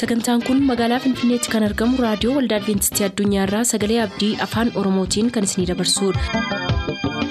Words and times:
Sagantaan 0.00 0.42
kun 0.46 0.60
magaalaa 0.68 0.98
Finfinneetti 1.04 1.50
kan 1.54 1.66
argamu 1.68 1.98
raadiyoo 2.04 2.36
waldaa 2.38 2.60
Adwiintistii 2.62 3.06
Addunyaarraa 3.08 3.64
Sagalee 3.72 4.00
Abdii 4.06 4.32
Afaan 4.48 4.72
Oromootiin 4.84 5.30
kan 5.38 5.50
isinidabarsudha. 5.50 7.30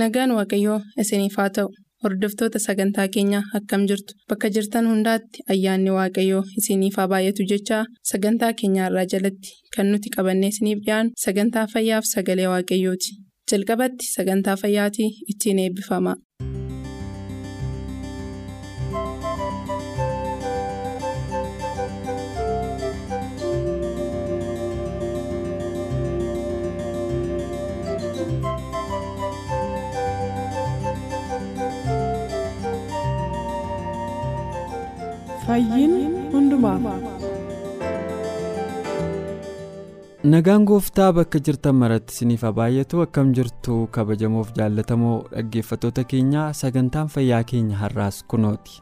Nagaan 0.00 0.32
Waaqayyoo 0.36 0.80
isiniif 1.02 1.36
haa 1.40 1.50
ta'u. 1.56 1.68
Hordoftoota 2.04 2.58
sagantaa 2.58 3.06
keenyaa 3.14 3.42
akkam 3.58 3.82
jirtu 3.90 4.14
bakka 4.30 4.48
jirtan 4.54 4.88
hundaatti 4.90 5.44
ayyaanni 5.54 5.92
waaqayyoo 5.96 6.42
isiniif 6.62 6.96
haa 7.00 7.06
baay'atu 7.12 7.46
jechaa 7.52 7.82
sagantaa 8.12 8.52
keenyarraa 8.62 9.04
jalatti 9.12 9.52
kan 9.76 9.92
nuti 9.92 10.10
qabannee 10.16 10.50
isiniif 10.54 10.80
dhiyaanu 10.86 11.14
sagantaa 11.26 11.66
fayyaaf 11.74 12.04
sagalee 12.14 12.48
waaqayyooti. 12.54 13.10
Jalqabatti 13.52 14.10
sagantaa 14.16 14.56
fayyaatii 14.64 15.10
ittiin 15.34 15.58
eebbifama. 15.66 16.16
Nagaan 40.32 40.64
gooftaa 40.68 41.10
bakka 41.16 41.40
jirtan 41.46 41.74
maratti 41.82 42.14
isiniif 42.14 42.42
haa 42.46 42.52
baay'atu 42.58 43.00
akkam 43.04 43.32
jirtu 43.38 43.76
kabajamoof 43.96 44.52
jaallatamoo 44.58 45.16
dhaggeeffattoota 45.32 46.04
keenyaa 46.12 46.52
sagantaan 46.60 47.08
fayyaa 47.14 47.42
keenya 47.52 47.76
har'aas 47.82 48.20
kunooti. 48.34 48.76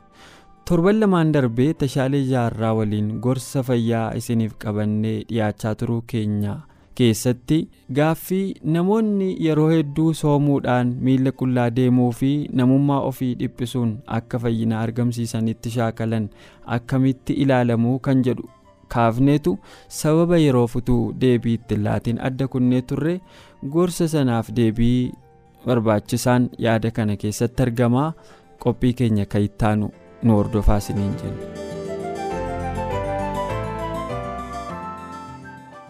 Torban 0.69 1.01
lamaan 1.01 1.33
darbee 1.35 1.73
tashaalee 1.75 2.23
jaarraa 2.33 2.75
waliin 2.81 3.09
gorsa 3.27 3.63
fayyaa 3.71 4.11
isiniif 4.21 4.53
qabannee 4.65 5.17
dhiyaachaa 5.31 5.75
turuu 5.83 6.03
keenya 6.13 6.59
keessatti 7.01 7.59
gaaffii 7.99 8.45
namoonni 8.77 9.29
yeroo 9.47 9.69
hedduu 9.75 10.15
soomuudhaan 10.23 10.95
miila 11.09 11.33
qullaa 11.43 11.69
deemuu 11.81 12.09
fi 12.23 12.31
namummaa 12.63 13.01
ofii 13.11 13.35
dhiphisuun 13.43 13.93
akka 14.21 14.39
fayyina 14.47 14.81
argamsiisanitti 14.87 15.71
shaakalan 15.77 16.29
akkamitti 16.79 17.33
ilaalamuu 17.45 17.99
kan 18.09 18.25
jedhu. 18.29 18.49
kaafneetu 18.93 19.51
sababa 19.97 20.39
yeroo 20.45 20.67
futuu 20.71 21.03
deebii 21.25 21.53
itti 21.59 21.77
laatiin 21.85 22.19
adda 22.29 22.49
kunnee 22.55 22.81
turre 22.93 23.13
gorsa 23.75 24.09
sanaaf 24.15 24.49
deebii 24.57 25.13
barbaachisaan 25.67 26.51
yaada 26.67 26.91
kana 26.97 27.17
keessatti 27.25 27.63
argamaa 27.69 28.09
qophii 28.65 28.93
keenya 29.03 29.27
kan 29.35 29.43
ittaanu 29.51 29.91
nu 30.23 30.37
hordofaa 30.41 30.77
isiniin 30.83 31.15
jenna. 31.23 31.80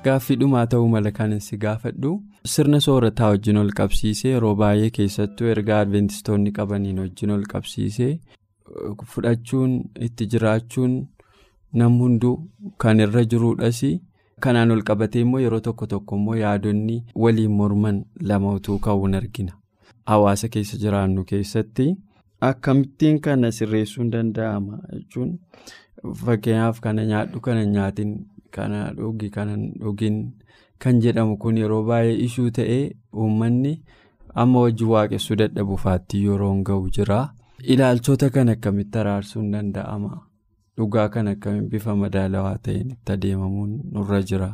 Gaaffii 0.04 0.36
dhumaa 0.40 0.66
ta'uu 0.72 0.88
mala 0.94 1.10
kan 1.18 1.32
si 1.46 1.56
gaafadhu 1.64 2.12
sirna 2.52 2.80
soorataa 2.86 3.30
wajjin 3.32 3.56
ol 3.62 3.70
qabsiisee 3.80 4.32
yeroo 4.34 4.54
baay'ee 4.62 4.90
keessattuu 4.98 5.46
ergaa 5.54 5.80
adventistoonni 5.86 6.52
qabaniin 6.58 6.98
wajjin 7.04 7.30
ol 7.36 7.42
qabsiisee 7.54 8.12
fudhachuun 9.14 9.72
itti 10.08 10.26
jiraachuun. 10.34 10.94
nam 11.80 11.98
hunduu 12.02 12.30
kan 12.82 13.00
irra 13.02 13.20
jiruudhas 13.32 13.80
kanaan 14.44 14.70
ol 14.74 14.80
qabatee 14.88 15.20
immoo 15.24 15.40
yeroo 15.42 15.60
tokko 15.66 15.86
tokko 15.92 16.16
immoo 16.20 16.34
yaadonni 16.38 16.96
waliin 17.24 17.50
morman 17.58 18.00
lama 18.30 18.54
utuu 18.58 18.78
ka'uun 18.86 19.14
argina 19.18 19.52
hawaasa 20.12 20.48
keessa 20.54 20.76
jiraannu 20.84 21.24
keessatti 21.28 21.86
akkamittiin 22.48 23.20
kana 23.26 23.50
sirreessuun 23.58 24.10
danda'ama 24.14 24.78
jechuun 24.94 25.30
fakkeenyaaf 26.24 26.80
kana 26.88 27.04
nyaadhu 27.12 27.40
kana 27.46 27.64
nyaatiin 27.76 28.12
kana 28.56 28.80
dhugi 28.98 29.30
kana 29.36 29.56
dhugin 29.82 30.16
kan 30.78 31.00
jedhamu 31.04 31.36
kun 31.42 31.56
yeroo 31.62 31.82
baay'ee 31.90 32.16
ishuu 32.26 32.50
ta'ee 32.58 32.82
uummanni 33.24 33.72
amma 34.44 34.60
wajjin 34.64 34.88
waaqessuu 34.94 35.36
dadhabuufaatti 35.42 36.24
yeroo 36.24 36.54
ga'u 36.70 36.90
jira. 36.96 37.20
Ilaalchota 37.72 38.30
kan 38.34 38.48
akkamitti 38.54 38.98
araarsuun 38.98 39.50
danda'ama. 39.52 40.12
dhugaa 40.78 41.08
kan 41.14 41.26
akkamiin 41.28 41.66
bifa 41.70 41.94
madaalawaa 42.02 42.58
ta'een 42.66 42.90
itti 42.92 43.12
adeemamuun 43.14 43.72
nurra 43.94 44.20
jira? 44.28 44.46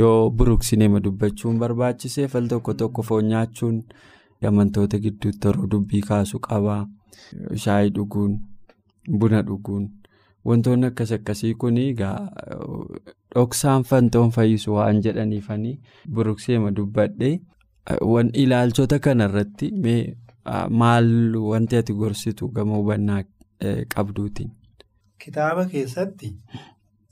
Yoo 0.00 0.30
buruqsineema 0.38 1.00
dubbachuun 1.04 1.58
barbaachisee 1.60 2.26
fal 2.32 2.48
tokko 2.52 2.74
tokko 2.80 3.02
foon 3.08 3.28
nyaachuun 3.32 3.76
amantoota 4.48 4.98
gidduutti 5.04 5.46
yeroo 5.48 5.66
dubbii 5.74 6.00
kaasu 6.08 6.38
qabaa? 6.46 6.80
Shaayii 7.64 7.90
dhuguun 7.98 8.32
buna 9.20 9.42
dhuguun 9.50 9.84
wantoonni 10.50 10.86
akkas 10.86 11.12
akkasii 11.16 11.54
kun 11.54 11.76
egaa 11.82 12.18
dhoksaan 13.34 13.84
fantoon 13.90 14.30
fayyisu 14.36 14.74
waan 14.74 15.00
jedhaniifanii 15.06 15.78
buruqsineema 16.18 16.70
dubbadhee 16.76 17.40
ilaalchota 18.42 18.98
kanarratti 18.98 19.70
maal 20.82 21.08
wanti 21.52 21.76
ati 21.76 21.92
gorsitu 22.02 22.48
gama 22.48 22.76
hubannaa 22.76 23.22
qabduutiin. 23.94 24.50
Kitaaba 25.24 25.64
keessatti 25.66 26.36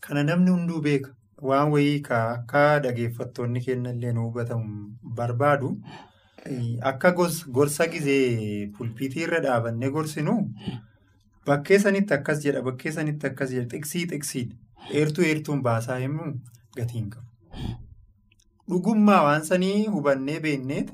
kana 0.01 0.23
namni 0.25 0.51
hunduu 0.51 0.81
beeka. 0.87 1.11
Waan 1.43 1.71
wayii 1.73 2.03
akka 2.09 2.79
dhageeffattoonni 2.85 3.61
kennallee 3.61 4.13
nu 4.13 4.25
hubatamu 4.27 4.97
barbaadu. 5.17 5.71
Akka 6.91 7.13
gorsa 7.53 7.87
gizee 7.87 8.67
pulpiitii 8.79 9.23
irra 9.23 9.41
dhaabannee 9.47 9.91
gorsinu 9.91 10.35
bakkee 11.47 11.79
sanitti 11.85 12.15
akkas 12.19 12.43
jedha 12.45 12.63
bakkee 12.69 12.93
sanitti 12.97 13.27
akkas 13.31 13.51
jedha. 13.55 13.69
Xiksii 13.73 14.07
xiksiidha 14.11 14.55
eertuu 15.01 15.25
eertuun 15.25 15.63
baasaa 15.63 15.99
himnu 16.05 16.33
gatiin 16.77 17.11
qabu. 17.11 17.29
Dhugummaa 18.71 19.23
waan 19.27 19.45
sanii 19.47 19.87
hubannee 19.95 20.41
beekneeti 20.41 20.93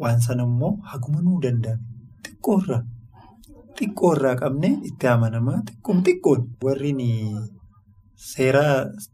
waan 0.00 0.20
sana 0.26 0.42
immoo 0.50 0.72
haguma 0.92 1.20
nuu 1.26 1.40
danda'ame. 1.42 1.82
Xiqqoorraa. 2.26 2.82
Xiqqoo 3.78 4.12
irraa 4.16 4.36
qabne 4.42 4.68
itti 4.90 5.06
amanamaa 5.14 5.60
xiqqoon 5.68 6.02
xiqqoon. 6.06 6.40
Warri 6.64 6.92
seera 8.30 8.64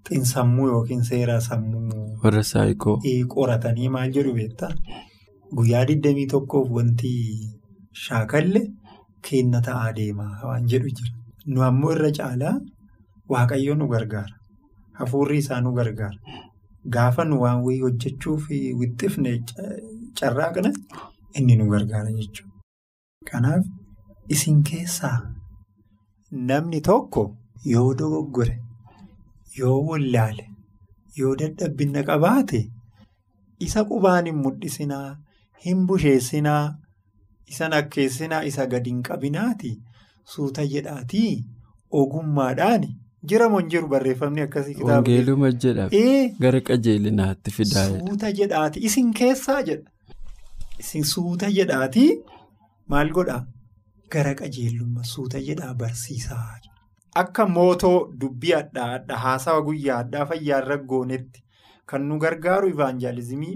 xinsammuu 0.08 0.66
yookiin 0.72 1.04
seera 1.10 1.40
sammuu 1.40 2.06
warra 2.24 2.42
saayikoo. 2.52 2.96
Qoratanii 3.34 3.88
maal 3.96 4.10
jedhu 4.16 4.32
beektaa? 4.38 4.70
Guyyaa 5.56 5.84
21f 5.90 6.70
wanti 6.76 7.12
shaakalle 8.04 8.62
kenna 9.28 9.60
ta'aa 9.68 9.92
deemaa 9.98 10.32
waan 10.48 10.66
jedhu 10.72 10.90
jira. 10.96 11.12
Nu 11.52 11.62
ammoo 11.68 11.92
irra 11.96 12.10
caalaa 12.18 12.54
waaqayyo 13.34 13.74
nu 13.80 13.86
gargaara. 13.94 14.34
Hafuurri 14.98 15.38
isaa 15.44 15.60
nu 15.64 15.72
gargaara. 15.78 16.18
Gaafa 16.94 17.24
nu 17.30 17.40
waan 17.44 17.62
wayii 17.66 17.80
hojjechuuf 17.86 18.44
wixxifne 18.80 19.32
carraaqna 20.20 20.70
inni 21.38 21.56
nu 21.62 21.66
gargaara 21.72 22.10
jechuudha. 22.18 22.54
Kanaaf. 23.30 23.64
Isin 24.34 24.62
keessaa 24.68 25.18
namni 26.48 26.80
tokko 26.88 27.22
yoo 27.72 27.90
dogoggore 27.98 28.54
yoo 29.58 29.76
wallaale 29.88 30.44
yoo 31.18 31.34
dadhabbina 31.42 32.02
qabaate 32.08 32.60
isa 33.66 33.84
qubaan 33.90 34.26
hin 34.30 34.38
mul'isinaa 34.46 35.06
hin 35.66 35.86
busheessinaa 35.90 36.64
isa 37.54 37.68
nakkeessinaa 37.72 38.42
isa 38.50 38.66
gadi 38.66 38.90
hin 38.90 39.02
qabinaati? 39.08 39.72
Suuta 40.34 40.64
jedhaatii 40.74 41.44
ogummaadhaan? 42.00 42.86
Jira 43.32 43.48
moo 43.48 43.58
hin 43.60 43.68
jiru 43.74 43.88
barreeffamni 43.92 44.40
akkasii 44.46 44.74
kitaaba. 44.74 44.94
Wangeeluma 44.94 45.50
jedha. 45.64 45.88
Gara 46.40 46.60
qajeelinaatti 46.70 47.50
fidaa 47.58 47.86
Suuta 47.92 48.32
jedhaati 48.40 48.80
isin 48.90 49.12
keessaa 49.20 49.60
jedha. 49.62 49.90
Isin 50.78 51.04
suuta 51.14 51.50
jedhaatii 51.58 52.10
maal 52.94 53.10
godhaa. 53.18 53.42
Gara 54.12 54.34
qajeellummaa 54.42 55.04
suuta 55.14 55.38
jedhaa 55.50 55.74
barsiisaa 55.74 56.44
akka 57.20 57.44
mootoo 57.48 58.12
dubbii 58.20 58.52
adda 58.54 58.84
addaa 58.94 59.16
haasawa 59.20 59.62
guyyaa 59.66 59.98
addaa 60.04 60.24
fayyaarra 60.32 60.76
goonetti 60.90 61.40
kan 61.92 62.02
nu 62.08 62.18
gargaaru 62.24 62.68
ivaanjaalizimii 62.72 63.54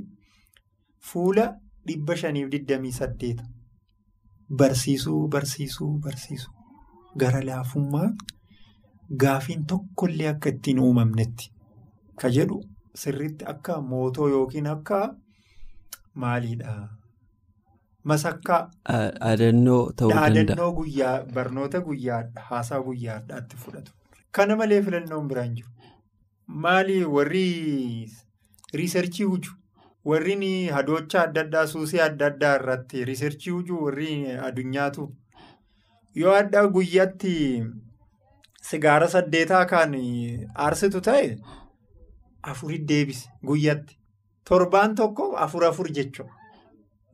fuula 1.11 1.45
dhibba 1.91 2.17
shaniif 2.23 2.49
digdamii 2.55 2.93
saddeeta 2.99 3.45
barsiisuu 4.59 5.29
barsiisuu 5.29 5.93
barsiisuu 6.05 6.53
gara 7.23 7.41
laafummaa 7.49 8.09
gaafiin 9.25 9.65
tokkollee 9.73 10.29
akka 10.33 10.49
ittiin 10.55 10.79
uumamnetti 10.87 11.51
ka 12.23 12.29
jedhu 12.37 12.61
sirriitti 13.03 13.45
akka 13.53 13.81
mootoo 13.91 14.29
yookiin 14.29 14.67
akka 14.67 14.99
maaliidha. 16.15 16.73
Masakkaa. 18.11 18.61
Dhaadannoo 18.89 19.93
ta'uu 19.97 20.11
danda'a. 20.11 20.31
Dhaadannoo 20.35 20.73
guyyaa 20.79 21.15
barnoota 21.35 21.81
guyyaa 21.89 22.23
haasaa 22.51 22.81
guyyaa 22.83 23.17
addaatti 23.17 23.57
fudhatu. 23.65 23.93
Kana 24.33 24.57
malee 24.57 24.83
filannoon 24.83 25.29
biraan 25.29 25.55
jiru. 25.57 25.69
Maali 26.47 27.05
warri 27.05 27.45
riisarchii 28.81 29.25
hojii 29.33 29.51
warri 30.05 30.67
hadoocha 30.77 31.23
adda 31.23 31.41
addaa 31.47 31.67
suusii 31.67 32.01
adda 32.09 32.27
addaa 32.33 32.55
irratti 32.61 33.05
riisarchii 33.05 33.51
hojii 33.57 33.81
warri 33.85 34.11
addunyaatu 34.49 35.07
yoo 36.23 36.35
adda 36.43 36.67
guyyaatti 36.77 37.35
sigaara 38.71 39.09
saddeetaa 39.15 39.65
kan 39.75 39.95
aarsitu 40.55 41.01
ta'e 41.01 41.37
afurit 42.43 42.85
deebise 42.89 43.29
guyyatti. 43.45 43.97
Torbaan 44.45 44.95
tokko 44.95 45.37
afur 45.37 45.65
afur 45.65 45.89
jechuudha. 45.93 46.33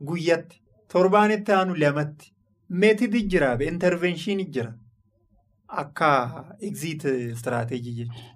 Guyyatti. 0.09 0.61
Torbaan 0.93 1.31
itti 1.31 1.51
aanu 1.51 1.75
lamatti. 1.75 2.31
Meetidii 2.69 3.27
jira 3.29 3.49
intervenshinii 3.71 4.45
jira. 4.55 4.73
Akka 5.67 6.55
exit 6.61 7.03
istiraatejii 7.05 7.93
jechuudha. 7.99 8.33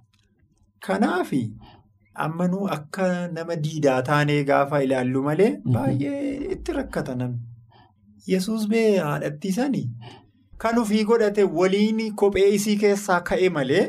Kanaaf 0.86 1.32
ammanuu 2.26 2.68
akka 2.78 3.06
nama 3.38 3.56
diidaa 3.66 4.02
taanee 4.10 4.44
gaafa 4.50 4.84
ilaallu 4.86 5.24
malee 5.28 5.52
baay'ee 5.76 6.52
itti 6.56 6.72
rakkata 6.78 7.16
namni. 7.16 7.40
Yesuus 8.32 8.68
bee 8.72 8.98
haadhattiisanii 8.98 9.88
kan 10.64 10.78
ofii 10.82 11.04
godhate 11.12 11.44
waliin 11.60 12.02
kophee 12.16 12.50
isii 12.56 12.78
keessaa 12.86 13.20
ka'e 13.30 13.50
malee 13.58 13.86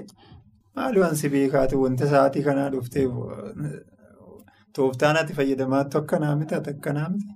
maali 0.77 1.01
wansi 1.05 1.29
beekaate? 1.35 1.77
Wanti 1.85 2.07
sa'aatii 2.13 2.43
kanaa 2.49 2.69
dhuftee 2.75 3.07
tooftaan 4.77 5.17
ati 5.23 5.35
fayyadamaattu 5.39 5.99
akkanaa 5.99 6.37
miti 6.37 6.55
ati 6.61 6.71
akkanaa 6.77 7.09
miti. 7.15 7.27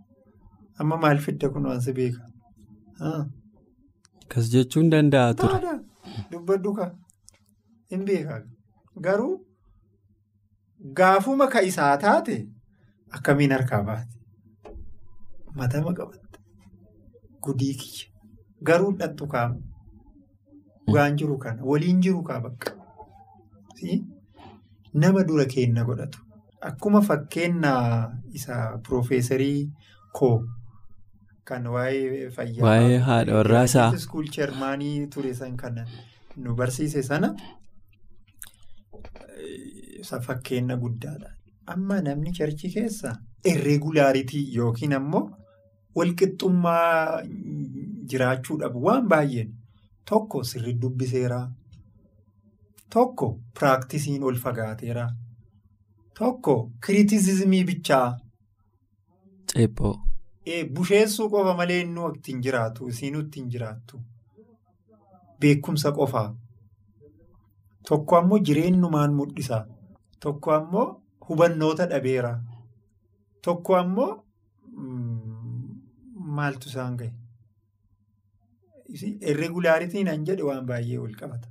Amma 0.79 0.97
maal 1.03 1.19
fidda 1.27 1.49
kun 1.57 1.67
wansi 1.73 1.93
beeka. 1.99 2.23
Kas 4.29 4.51
jechuun 4.55 4.91
danda'a 4.95 5.35
ture. 5.41 5.75
Dubbaddu 6.33 6.73
kaa 6.79 6.91
hin 7.91 8.05
beekaa. 8.09 8.41
Garuu 9.07 9.35
gaafuma 10.95 11.47
ka 11.49 11.63
isaa 11.63 11.97
taate 12.05 12.37
akkamiin 13.19 13.53
harkaa 13.53 13.83
baate 13.83 14.17
matama 15.61 15.93
qabatte 15.99 16.39
gudii 17.43 17.75
kiyya 17.81 18.07
garuu 18.63 18.93
dhattu 19.01 19.27
kaamu 19.27 19.63
dhugaan 20.87 21.17
jiru 21.23 21.39
kana 21.39 21.65
waliin 21.71 22.01
jiru 22.09 22.23
kaa 22.23 22.41
bakka 22.41 22.73
nama 24.95 25.25
dura 25.29 25.45
keenna 25.45 25.85
godhatu 25.85 26.19
akkuma 26.69 27.01
fakkeenyaa 27.09 28.13
isa 28.33 28.79
piroofeesarii 28.83 29.71
koo. 30.13 30.45
Kan 31.45 31.67
waa'ee 31.75 32.31
fayyaa. 32.37 32.65
Waa'ee 32.67 32.99
haadha 33.09 33.35
warraasaa. 33.39 33.93
Iskuul 33.95 34.29
cheermaanii 34.37 35.07
ture 35.07 35.35
san 35.35 35.57
kan 35.57 35.77
nu 36.37 36.55
barsiise 36.57 37.03
sana 37.03 37.29
isa 40.07 40.21
fakkeenya 40.27 40.77
guddaadha. 40.85 41.31
Amma 41.75 42.01
namni 42.07 42.33
charchii 42.39 42.71
keessa 42.75 43.13
irreegulaaritii 43.53 44.45
yookiin 44.57 44.93
ammoo 44.99 45.25
walqixxummaa 45.97 47.23
jiraachuu 48.13 48.59
dhabu 48.63 48.85
waan 48.87 49.09
baay'een 49.13 49.51
tokko 50.11 50.43
sirri 50.51 50.75
dubbiseeraa 50.83 51.45
tokko 52.95 53.29
piraaktisii 53.59 54.19
ol 54.31 54.37
fagaateeraa 54.45 55.09
tokko 56.19 56.55
kiritisizimii 56.87 57.65
bichaa. 57.71 58.09
Ceephoo. 59.53 59.95
Busheessuu 60.75 61.29
qofa 61.31 61.55
malee 61.61 61.81
inni 61.85 62.01
ittiin 62.15 62.43
jiraatu 62.45 62.89
isiinuu 62.93 63.21
ittiin 63.27 63.49
jiraattu 63.55 64.01
beekumsa 65.41 65.93
qofaa 65.97 66.29
tokko 67.89 68.17
ammoo 68.19 68.39
jireenyumaan 68.49 69.15
mul'isa 69.19 69.59
tokko 70.27 70.53
ammoo 70.59 70.87
hubannoota 71.29 71.87
dhabeera 71.93 72.33
tokko 73.49 73.77
ammoo 73.83 74.11
maaltu 76.39 76.69
isaan 76.73 76.97
gahe 77.01 77.13
irreegulaaritiin 79.33 80.09
an 80.15 80.25
jedhe 80.31 80.43
waan 80.49 80.67
baay'ee 80.71 80.99
wal 81.05 81.15
qabata 81.21 81.49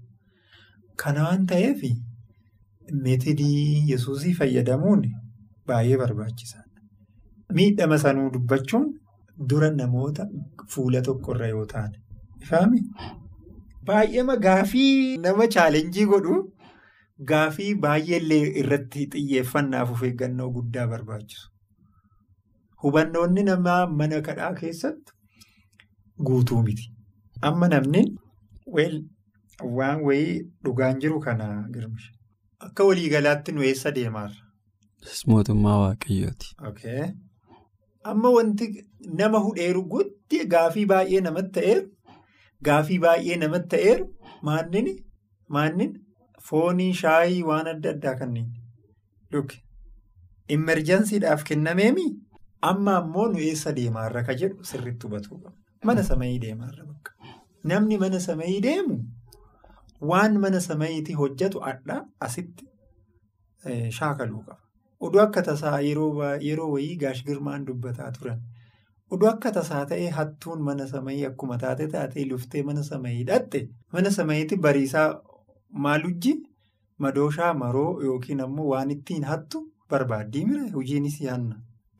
kana 1.03 1.23
waan 1.27 1.45
ta'eef 1.51 1.81
meetidii 3.07 3.89
yesuusii 3.91 4.33
fayyadamuun 4.39 5.01
baay'ee 5.71 5.97
barbaachisaadha. 6.01 6.81
Miidhama 7.57 7.97
sanuu 8.03 8.29
dubbachuun 8.35 8.85
dura 9.49 9.69
namoota 9.79 10.27
fuula 10.73 11.01
tokkorra 11.07 11.47
yoo 11.53 11.65
taane. 11.73 11.97
Baay'eema 13.87 14.35
gaafii 14.45 15.17
nama 15.25 15.47
chaalenjii 15.55 16.05
godhu 16.11 16.37
gaafii 17.31 17.73
baay'eellee 17.85 18.43
irratti 18.61 19.05
xiyyeeffannaaf 19.13 19.91
of 19.91 20.03
eeggannoo 20.09 20.49
guddaa 20.57 20.87
barbaachisu. 20.93 21.49
Hubannoonni 22.83 23.43
namaa 23.49 23.87
mana 23.87 24.21
kadhaa 24.21 24.53
keessatti 24.53 25.11
guutuu 26.29 26.61
miti. 26.63 26.89
Amma 27.41 27.67
namni 27.67 28.01
waan 28.75 30.01
wayii 30.07 30.41
dhugaan 30.65 30.99
jiru 31.05 31.19
kana 31.19 31.47
girmisha. 31.73 32.11
Akka 32.59 32.83
waliigalaatti 32.89 33.51
nu 33.51 33.63
eessa 33.69 33.91
deemaarra? 33.95 34.41
Mootummaa 35.27 35.77
Waaqayyooti. 35.83 36.55
Amma 38.03 38.29
wanti 38.37 38.65
nama 39.19 39.39
hudheeru 39.47 39.83
guutti 39.93 40.45
gaafii 40.53 40.85
baay'ee 40.91 41.21
namatti 41.27 41.51
ta'eeru 41.59 41.89
gaafii 42.69 42.99
baay'ee 43.05 43.37
namatti 43.43 43.69
ta'eeru 43.77 44.05
maannin 44.41 45.93
foonii 46.49 46.93
shaayii 47.01 47.43
waan 47.49 47.67
adda 47.73 47.89
addaa 47.95 48.15
kanneen 48.21 48.49
dhuge 49.31 49.57
imerjansiidhaaf 50.57 51.43
kennameemi 51.49 52.05
amma 52.71 52.95
ammoo 53.01 53.27
nu 53.33 53.39
eessa 53.49 53.73
deemaarra 53.79 54.23
ka 54.27 54.33
jedhu 54.41 54.63
sirriitti 54.71 55.07
hubatuu 55.07 55.37
qaba. 55.43 55.55
Mana 55.89 56.03
samayii 56.09 56.39
deemaarra 56.45 56.85
bakka. 56.85 57.11
Namni 57.71 57.97
mana 58.03 58.19
samayii 58.27 58.61
deemu 58.67 58.97
waan 60.11 60.39
mana 60.43 60.59
samayiitii 60.67 61.15
hojjetu 61.21 61.63
adda 61.71 61.97
asitti 62.27 62.65
shaakaluu 63.99 64.41
qaba. 64.47 64.59
Oduu 64.99 65.21
akka 65.21 65.41
tasaa 65.49 65.79
yeroo 65.81 66.71
wayii 66.73 66.95
gaash 66.97 67.23
girmaan 67.25 67.65
dubbataa 67.67 68.11
turan. 68.17 68.39
Oduu 69.11 69.27
akka 69.29 69.51
tasaa 69.51 69.85
ta'ee 69.85 70.09
hattuun 70.19 70.61
mana 70.69 70.87
samayii 70.87 71.25
akkuma 71.25 71.57
taate 71.63 71.87
taatee 71.87 72.25
luftee 72.29 72.63
mana 72.69 72.83
samayii 72.83 73.23
dhatte 73.31 73.67
mana 73.93 74.11
samayiitti 74.11 74.57
bariisaa 74.67 75.09
maalujji 75.83 76.33
madooshaa 77.03 77.53
maroo 77.61 78.01
yookiin 78.07 78.41
ammoo 78.47 78.67
waan 78.73 78.91
ittiin 78.95 79.23
hattu 79.31 79.61
barbaaddii 79.89 80.45
mira 80.49 80.65
hojiinis 80.75 81.21
yaanna. 81.21 81.55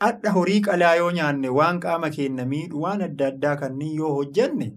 Adda 0.08 0.32
horii 0.38 0.62
qalaa 0.68 0.96
yoo 1.02 1.12
nyaanne 1.18 1.50
waan 1.60 1.80
qaama 1.86 2.10
keenya 2.16 2.46
miidhu 2.54 2.82
waan 2.86 3.02
adda 3.08 3.28
addaa 3.34 3.56
kanneen 3.62 3.96
yoo 4.00 4.14
hojjanne 4.18 4.68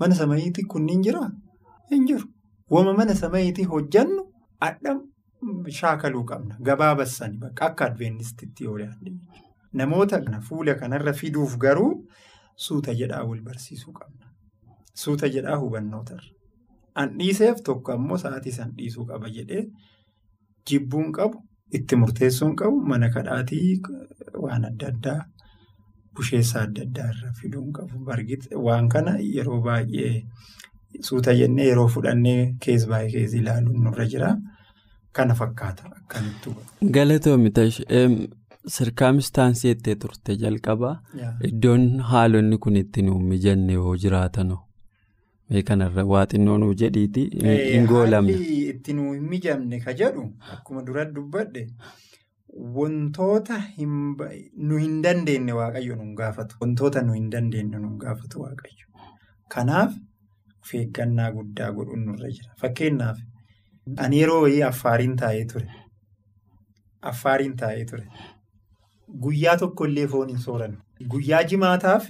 mana 0.00 0.14
samayiitti 0.20 0.64
kunniin 0.74 1.02
jiraa? 1.08 1.30
Hin 1.90 2.06
jiru. 2.06 2.26
Wama 2.70 2.92
mana 3.00 3.14
samayiitti 3.14 3.64
hojjannu 3.74 4.22
adda. 4.68 4.96
Shaakaluu 5.80 6.24
qabna 6.30 6.56
gabaabassanii 6.68 7.38
bakka 7.44 7.66
akka 7.66 7.84
adventistitti 7.90 8.64
yoo 8.64 8.78
yaadde 8.78 9.12
namoota 9.72 10.20
fuula 10.48 10.74
kanarra 10.74 11.12
fiduuf 11.12 11.56
garuu 11.64 11.92
suuta 12.56 12.94
jedhaa 13.00 13.22
wal 13.24 13.40
barsiisuu 13.50 13.92
qabna. 13.92 14.26
Suuta 14.94 15.28
jedhaa 15.28 15.56
hubannootarra. 15.56 16.28
An 17.00 17.08
dhiiseef 17.18 17.62
tokko 17.68 17.92
ammoo 17.96 18.18
sa'aatii 18.24 18.52
san 18.58 18.70
dhiisuu 18.78 19.04
qaba 19.10 19.28
jedhee 19.36 19.64
jibbuun 20.70 21.12
qabu 21.18 21.42
itti 21.78 21.96
murteessuun 22.02 22.54
qabu 22.60 22.80
mana 22.92 23.08
kadhaatii 23.16 23.80
waan 24.44 24.64
adda 24.70 24.86
addaa 24.92 25.18
busheessaa 26.16 26.62
adda 26.68 26.82
addaa 26.86 27.08
irra 27.14 27.32
fiduun 27.40 27.72
qabu. 27.72 28.04
Waan 28.66 28.88
kana 28.94 29.12
yeroo 29.34 29.60
baay'ee 29.66 30.14
suuta 31.08 31.34
jennee 31.40 31.66
yeroo 31.70 31.88
fudhannee 31.96 32.40
kees 32.66 32.86
baay'ee 32.92 33.12
kees 33.14 33.34
ilaaluun 33.40 33.82
nurra 33.86 34.06
jira. 34.14 34.30
Kana 35.12 35.34
fakkaata 35.34 35.84
akkamitti 36.00 36.50
hubamu. 36.50 36.92
Galatoomi 36.96 37.50
sirkaamistaansii 38.76 39.68
jettee 39.70 39.94
turte 40.02 40.34
jalqabaa 40.42 40.94
iddoon 41.48 41.84
haalonni 42.10 42.58
kun 42.64 42.76
itti 42.80 43.02
nuuf 43.06 43.22
mijanne 43.32 43.72
yoo 43.78 43.94
jiraatanoo 44.02 44.58
kanarra 45.68 46.04
waa 46.04 46.26
xinnoo 46.26 46.58
nuuf 46.58 46.76
jedhiiti 46.80 47.22
hin 47.42 47.86
goolamne. 47.86 48.32
Haalli 48.32 48.68
itti 48.72 48.92
nuuf 48.98 49.14
hin 49.14 49.28
mijamne 49.28 49.80
ka 49.84 49.92
jedhu 50.00 50.24
akkuma 50.56 50.82
dura 50.82 51.04
dubbadhe 51.04 51.66
wantoota 52.74 53.62
nu 53.76 54.76
hin 54.78 55.02
dandeenye 55.02 55.52
waaqayyo 55.60 55.96
nu 55.96 56.14
gaafatu. 56.20 56.56
Wantoota 56.60 57.02
nu 57.02 57.12
hin 57.12 57.30
dandeenye 57.30 57.78
nu 57.78 57.96
gaafatu 58.04 58.40
waaqayyo. 58.42 58.86
Kanaaf 59.48 59.92
of 60.62 60.74
eeggannaa 60.74 61.30
guddaa 61.32 61.72
godhuun 61.72 62.04
nurra 62.06 62.30
jira. 62.30 62.52
Fakkeenyaaf. 62.60 63.18
Ani 63.96 64.18
yeroo 64.20 64.42
wayii 64.42 64.62
affaariin 64.62 65.16
taa'ee 65.16 65.44
ture. 65.52 65.68
Affaariin 67.12 67.56
taa'ee 67.56 67.84
ture. 67.84 68.06
Guyyaa 69.26 69.56
tokkollee 69.56 70.06
foon 70.14 70.28
hin 70.28 70.38
sooranne. 70.38 70.78
Guyyaa 71.14 71.42
jimaataaf 71.52 72.08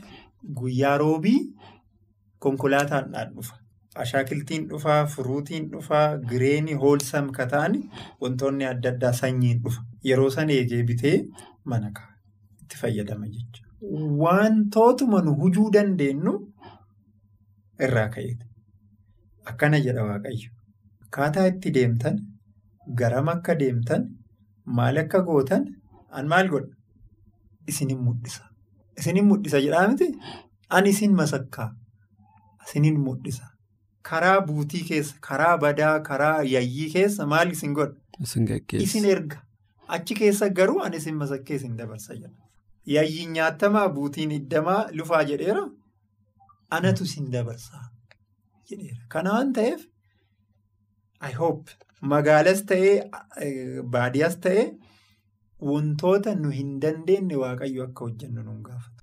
guyyaa 0.61 0.97
roobii 0.99 1.39
konkolaataan 2.39 3.13
dhaan 3.13 3.33
dhufa. 3.37 3.55
Ashaakiltiin 4.03 4.69
dhufaa, 4.71 5.07
furuutiin 5.07 5.71
dhufaa, 5.71 6.19
gireenii, 6.31 6.75
hoolsam 6.83 7.31
kataani 7.39 7.81
wantoonni 8.23 8.65
adda 8.73 8.93
addaa 8.95 9.13
sanyiin 9.21 9.63
dhufa. 9.65 9.83
Yeroo 10.11 10.31
san 10.31 10.51
eegee 10.57 10.83
bitee 10.91 11.17
mana 11.65 11.91
ka'a. 11.97 12.13
Itti 12.63 12.77
fayyadama 12.83 13.27
jechuudha. 13.27 13.69
Wantootuma 14.25 15.23
nu 15.23 15.35
hujuu 15.41 15.71
dandeenyu 15.79 16.35
irraa 17.87 18.09
ka'eeti. 18.15 18.47
Akkana 19.53 19.81
jedha 19.87 20.05
Waaqayyo. 20.11 20.51
Akkaataa 21.07 21.47
itti 21.53 21.71
deemtan 21.79 22.19
garam 23.01 23.29
akka 23.35 23.55
deemtan 23.61 24.07
maal 24.79 24.97
akka 25.05 25.21
gootan 25.29 25.65
an 26.11 26.29
maal 26.35 26.49
godha? 26.55 26.75
Isinin 27.69 27.99
mul'isa. 28.07 28.43
Isinin 28.99 29.27
mul'isa 29.31 29.61
jedhaa 29.67 29.89
miti? 29.89 30.09
Ani 30.71 30.91
isin 30.97 31.15
masakkaa. 31.23 31.71
Isinin 32.69 32.99
mul'isa. 33.01 33.45
Karaa 34.03 34.41
buutii 34.49 34.85
keessa, 34.89 35.17
karaa 35.21 35.57
badaa, 35.59 36.01
karaa 36.09 36.43
yayyii 36.43 36.91
keessa 36.93 37.27
maal 37.27 37.51
isin 37.53 37.75
godha? 37.75 37.97
Isin 38.87 39.05
erga. 39.05 39.43
Achi 39.89 40.15
keessa 40.15 40.49
garuu 40.49 40.81
ani 40.85 40.97
isin 40.97 41.15
masakkee 41.17 41.57
isin 41.57 41.77
dabarsa 41.79 42.15
jedha. 42.15 42.45
Yayyiin 42.87 43.33
nyaatamaa 43.37 43.89
buutiin 43.95 44.31
iddamaa 44.39 44.89
lufaa 44.93 45.23
jedheera. 45.31 45.63
Anatu 46.71 47.05
isin 47.05 47.31
dabarsaa 47.33 47.85
jedheera. 48.71 49.01
Kana 49.09 49.33
waan 49.33 49.53
ta'eef 49.53 49.87
I 51.21 51.33
hope 51.33 51.71
magaalas 52.01 52.63
ta'ee 52.73 53.83
baadiyyaas 53.97 54.37
ta'ee 54.47 54.67
wantoota 55.71 56.35
nu 56.43 56.51
hin 56.59 56.75
dandeenye 56.83 57.37
waaqayyo 57.45 57.85
akka 57.89 58.05
hojjennu 58.05 58.43
nu 58.43 58.53
gaafata. 58.69 59.03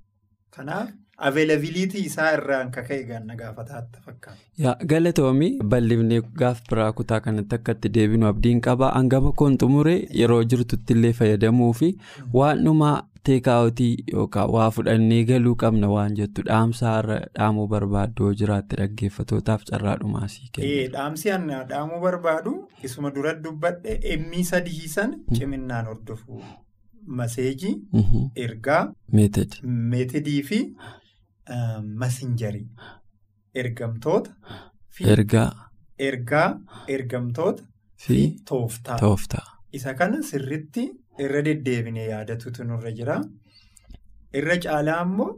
Kanaaf 0.56 0.90
availability 1.18 2.00
isaa 2.10 2.32
irraan 2.38 2.72
kaka'e 2.72 3.04
gaanna 3.10 3.36
gaafataatti 3.42 4.00
fakkaata. 4.06 4.76
Galatoomii 4.92 5.52
bal'ifnee 5.74 6.22
gaaf 6.44 6.62
biraa 6.70 6.92
kutaa 7.00 7.20
kanatti 7.26 7.56
akka 7.56 7.72
itti 7.78 7.90
deebinu 7.98 8.28
abdiin 8.28 8.62
qaba. 8.62 8.92
Hangama 8.96 9.32
koon 9.32 9.58
xumuree 9.58 10.00
yeroo 10.22 10.44
jirtutti 10.44 10.94
illee 10.98 11.14
fayyadamuu 11.20 11.74
fi 11.74 11.92
waan 12.34 12.64
dhumaa 12.66 12.96
teekaawwatii 13.30 13.94
yookaan 14.14 14.50
waa 14.56 14.68
fudhannee 14.74 15.24
galuu 15.30 15.56
qabna 15.62 15.88
waan 15.94 16.16
jettu 16.20 16.42
dhaamsa 16.50 16.92
irra 17.00 17.16
dhaamuu 17.40 17.68
barbaaddu 17.72 18.34
jiraatte 18.42 18.76
dhaggeeffatootaaf 18.82 19.64
carraa 19.72 19.96
dhumaa 20.04 20.28
sii 20.34 20.50
kenna. 20.52 20.92
Dhaamsi 20.98 21.32
annaa 21.38 21.64
dhaamuu 21.72 22.02
barbaadu 22.04 22.54
isuma 22.90 23.12
dura 23.16 23.34
dubbadhe 23.48 23.98
emmii 24.14 24.44
sadii 24.52 24.88
san 24.98 25.18
ciminaan 25.34 25.86
hordofu. 25.94 26.44
Maseejii, 27.08 27.74
ergaa, 28.36 28.94
meetidii 29.64 30.44
fi 30.44 30.60
masinjarii. 32.04 32.68
Ergamtoota 33.62 34.32
fi 34.90 35.04
ergaa, 36.10 36.60
ergamtoota 36.88 37.64
fi 38.06 38.20
tooftaa. 38.46 38.98
Isa 39.72 39.94
kana 39.94 40.22
sirriitti 40.24 40.84
irra 41.26 41.42
deddeebinee 41.46 42.08
yaadatutu 42.10 42.64
nurra 42.68 42.92
jira. 43.00 43.18
Irra 44.34 44.58
caalaa 44.66 45.02
immoo 45.08 45.32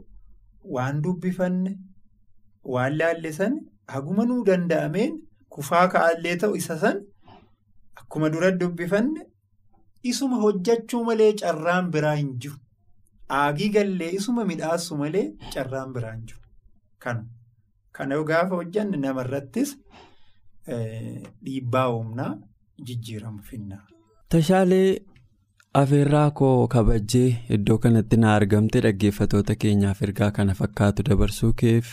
waan 0.76 1.02
dubbifanne, 1.02 1.72
waan 2.74 2.98
laallisan 2.98 3.58
haguma 3.94 4.24
nuu 4.30 4.44
danda'ameen 4.50 5.18
kufaa 5.56 5.86
ka'allee 5.94 6.36
ta'u 6.44 6.56
isa 6.62 6.78
san 6.84 6.98
akkuma 8.00 8.30
dura 8.34 8.50
dubbifanne. 8.60 9.22
Isuma 10.10 10.36
hojjechuu 10.42 11.04
malee 11.04 11.32
carraan 11.40 11.90
biraa 11.94 12.14
hin 12.16 12.34
jiru. 12.42 12.56
Aagii 13.36 13.68
gallee 13.76 14.10
isuma 14.18 14.44
midhaasu 14.50 14.96
malee 15.02 15.24
carraan 15.54 15.92
biraa 15.96 16.12
hin 16.14 16.22
jiru. 16.28 16.40
Kana. 16.98 17.24
Kana 17.98 18.22
gaafa 18.30 18.54
hojjanne 18.60 18.96
namarrattis 19.04 19.76
dhiibbaa 21.44 21.86
humnaa 21.92 22.32
jijjiiramu 22.90 23.42
finna. 23.50 23.78
Tashaalee 24.28 24.98
afeerraa 25.82 26.30
koo 26.40 26.66
kabajjee 26.74 27.28
iddoo 27.56 27.78
kanatti 27.84 28.16
na 28.24 28.34
argamte 28.34 28.80
dhaggeeffatoota 28.86 29.54
keenyaaf 29.64 30.02
ergaa 30.08 30.30
kana 30.38 30.54
fakkaatu 30.60 31.02
dabarsuu 31.10 31.52
keef 31.62 31.86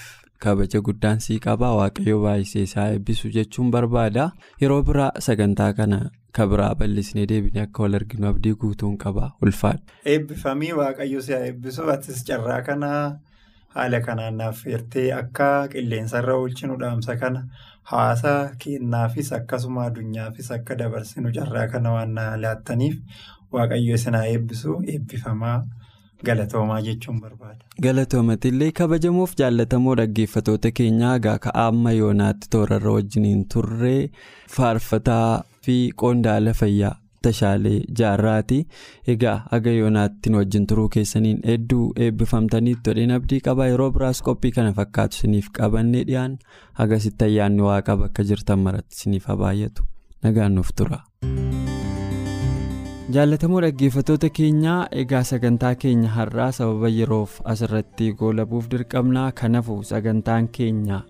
kabaja 0.44 0.82
guddaan 0.88 1.20
sii 1.25 1.39
qabaa 1.46 1.74
waaqayyo 1.80 2.20
baay'isee 2.25 2.63
isaa 2.70 2.88
eebbisu 2.96 3.30
jechuun 3.38 3.72
barbaada 3.77 4.30
yeroo 4.62 4.82
biraa 4.92 5.12
sagantaa 5.27 5.74
kana. 5.80 6.00
kabiraa 6.38 6.74
bal'isnee 6.80 7.25
deebinee 7.32 7.62
akka 7.65 7.84
wal 7.84 7.94
arginu 7.98 8.27
abdii 8.30 8.51
guutuun 8.62 8.96
qaba 9.04 9.27
ulfaadha. 9.42 9.80
Eebbifamii 10.13 10.72
waaqayyo 10.80 11.22
si 11.27 11.34
eebbisu 11.36 11.86
atis 11.94 12.24
carraa 12.30 12.58
kana 12.70 12.89
haala 13.75 14.01
kanaan 14.08 14.36
naaf 14.42 14.58
feertee 14.63 15.06
akka 15.20 15.48
qilleensarra 15.75 16.36
oolchinu 16.42 16.75
dhaamsa 16.82 17.15
kana 17.22 17.46
hawaasa 17.92 18.34
kennaafis 18.65 19.32
akkasuma 19.39 19.86
addunyaafis 19.88 20.51
akka 20.58 20.75
dabarsinu 20.82 21.32
carraa 21.39 21.65
kana 21.75 21.92
waan 21.96 22.13
na 22.20 22.25
laattaniif 22.44 23.00
waaqayyo 23.58 23.96
isinaa 24.01 24.25
eebbisu 24.34 24.75
eebbifamaa 24.96 25.58
galatoomaa 26.29 26.82
jechuun 26.89 27.22
barbaada. 27.22 27.63
Galatoomatillee 27.88 28.72
kabajamuuf 28.82 29.34
jaallatamoo 29.41 29.96
dhaggeeffatoota 30.01 30.72
keenyaa 30.82 31.15
egaa 31.22 31.38
ka'aa 31.48 31.67
amma 31.74 31.91
yoonaatti 32.01 32.48
toorarra 32.58 32.91
wajjiniin 33.00 33.46
turree 33.53 34.00
faarfataa. 34.60 35.44
fi 35.65 35.75
qondaala 36.01 36.51
fayyaa 36.58 36.89
tashaalee 37.25 37.77
jaarraati 38.00 38.58
egaa 39.13 39.34
haga 39.53 39.72
yoonaattiin 39.77 40.36
wajjin 40.39 40.67
turuu 40.72 40.86
keessaniin 40.96 41.39
hedduu 41.51 41.88
eebbifamtaniitti 42.08 42.84
todheen 42.89 43.12
abdii 43.17 43.39
qaba 43.48 43.67
yeroo 43.72 43.89
biraas 43.98 44.22
qophii 44.29 44.51
kana 44.60 44.74
fakkaatu 44.82 45.17
isiniif 45.20 45.50
qabannee 45.60 46.03
dhiyaan 46.12 46.38
hagasitti 46.84 47.25
ayyaanni 47.32 47.62
waaqa 47.70 47.98
bakka 48.03 48.24
jirtan 48.34 48.60
maratti 48.70 48.96
isiniif 49.01 49.25
habaayatu 49.34 49.89
nagaan 50.29 50.55
nuuf 50.60 50.70
tura. 50.77 51.01
Jaallatamoo 53.14 53.62
dhaggeeffatoota 53.64 54.30
keenyaa 54.38 54.78
egaa 55.02 55.24
sagantaa 55.30 55.74
keenya 55.84 56.10
har'aa 56.18 56.52
sababa 56.58 56.90
yeroof 56.98 57.36
asirratti 57.54 58.12
goolabuuf 58.22 58.70
dirqamnaa 58.72 59.32
kanafu 59.42 59.78
sagantaan 59.92 60.48
keenya 60.60 61.02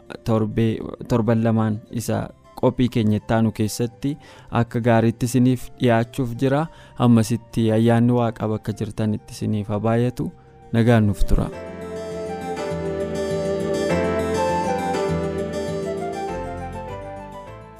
torban 1.09 1.43
lamaan 1.43 1.79
isa. 1.91 2.27
qophii 2.59 2.87
keenya 2.95 3.17
ittaanu 3.19 3.49
keessatti 3.55 4.11
akka 4.59 4.79
gaariitti 4.85 5.25
isiniif 5.29 5.65
dhiyaachuuf 5.81 6.31
jira 6.43 6.61
ammasitti 7.07 7.65
ayyaanni 7.77 8.13
waaqa 8.19 8.47
bakka 8.53 8.71
jirtanitti 8.81 9.33
isiniif 9.37 9.67
habaayatu 9.75 10.31
nagaan 10.77 11.07
nuuf 11.11 11.25
tura. 11.31 11.49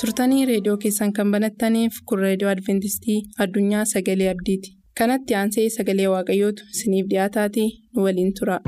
Turtanii 0.01 0.45
reediyoo 0.49 0.77
keessan 0.85 1.13
kan 1.19 1.31
banattaniif 1.35 1.99
kun 2.11 2.23
reediyoo 2.25 2.51
adventistii 2.53 3.17
addunyaa 3.45 3.85
sagalee 3.93 4.29
abdiiti. 4.35 4.73
Kanatti 5.01 5.37
aansee 5.41 5.67
sagalee 5.77 6.09
waaqayyootu 6.15 6.69
isiniif 6.75 7.11
dhiyaataatii 7.13 7.69
nu 7.95 8.07
waliin 8.09 8.33
tura. 8.39 8.59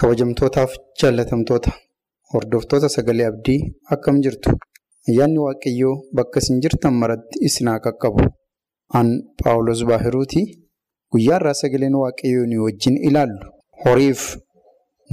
kabajamtootaaf 0.00 0.72
jaallatamtoota 1.02 1.70
hordoftoota 2.34 2.88
sagalee 2.96 3.26
abdii 3.32 3.58
akkam 3.96 4.20
jirtu? 4.26 4.50
Ayyaanni 5.08 5.40
waaqayyoo 5.46 5.94
bakka 6.20 6.38
isin 6.44 6.60
jirtan 6.64 6.94
maratti 7.02 7.42
isin 7.48 7.68
haa 7.72 7.80
qaqqabu 7.86 8.26
an 8.98 9.08
paawulos 9.42 9.80
baahiruuti 9.90 10.40
guyyaa 11.12 11.36
irraa 11.40 11.54
sagaleen 11.62 11.94
waaqayyoo 12.02 12.46
ni 12.50 12.56
wajjin 12.64 12.96
ilaallu 13.08 13.46
horiif 13.84 14.22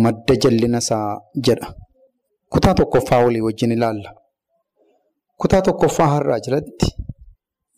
madda 0.05 0.35
jallina 0.43 0.79
isaa 0.85 1.09
jedha 1.47 1.69
kutaa 2.53 2.73
tokkoffaa 2.79 3.21
walii 3.25 3.43
wajjin 3.47 3.71
ilaalla 3.77 4.09
kutaa 5.41 5.61
tokkoffaa 5.67 6.07
har'aa 6.15 6.39
jalatti 6.47 6.87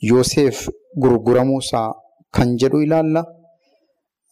yoosef 0.09 0.57
gurguramuu 1.01 1.59
isaa 1.65 1.89
kan 2.35 2.49
jedhu 2.61 2.79
ilaalla. 2.85 3.21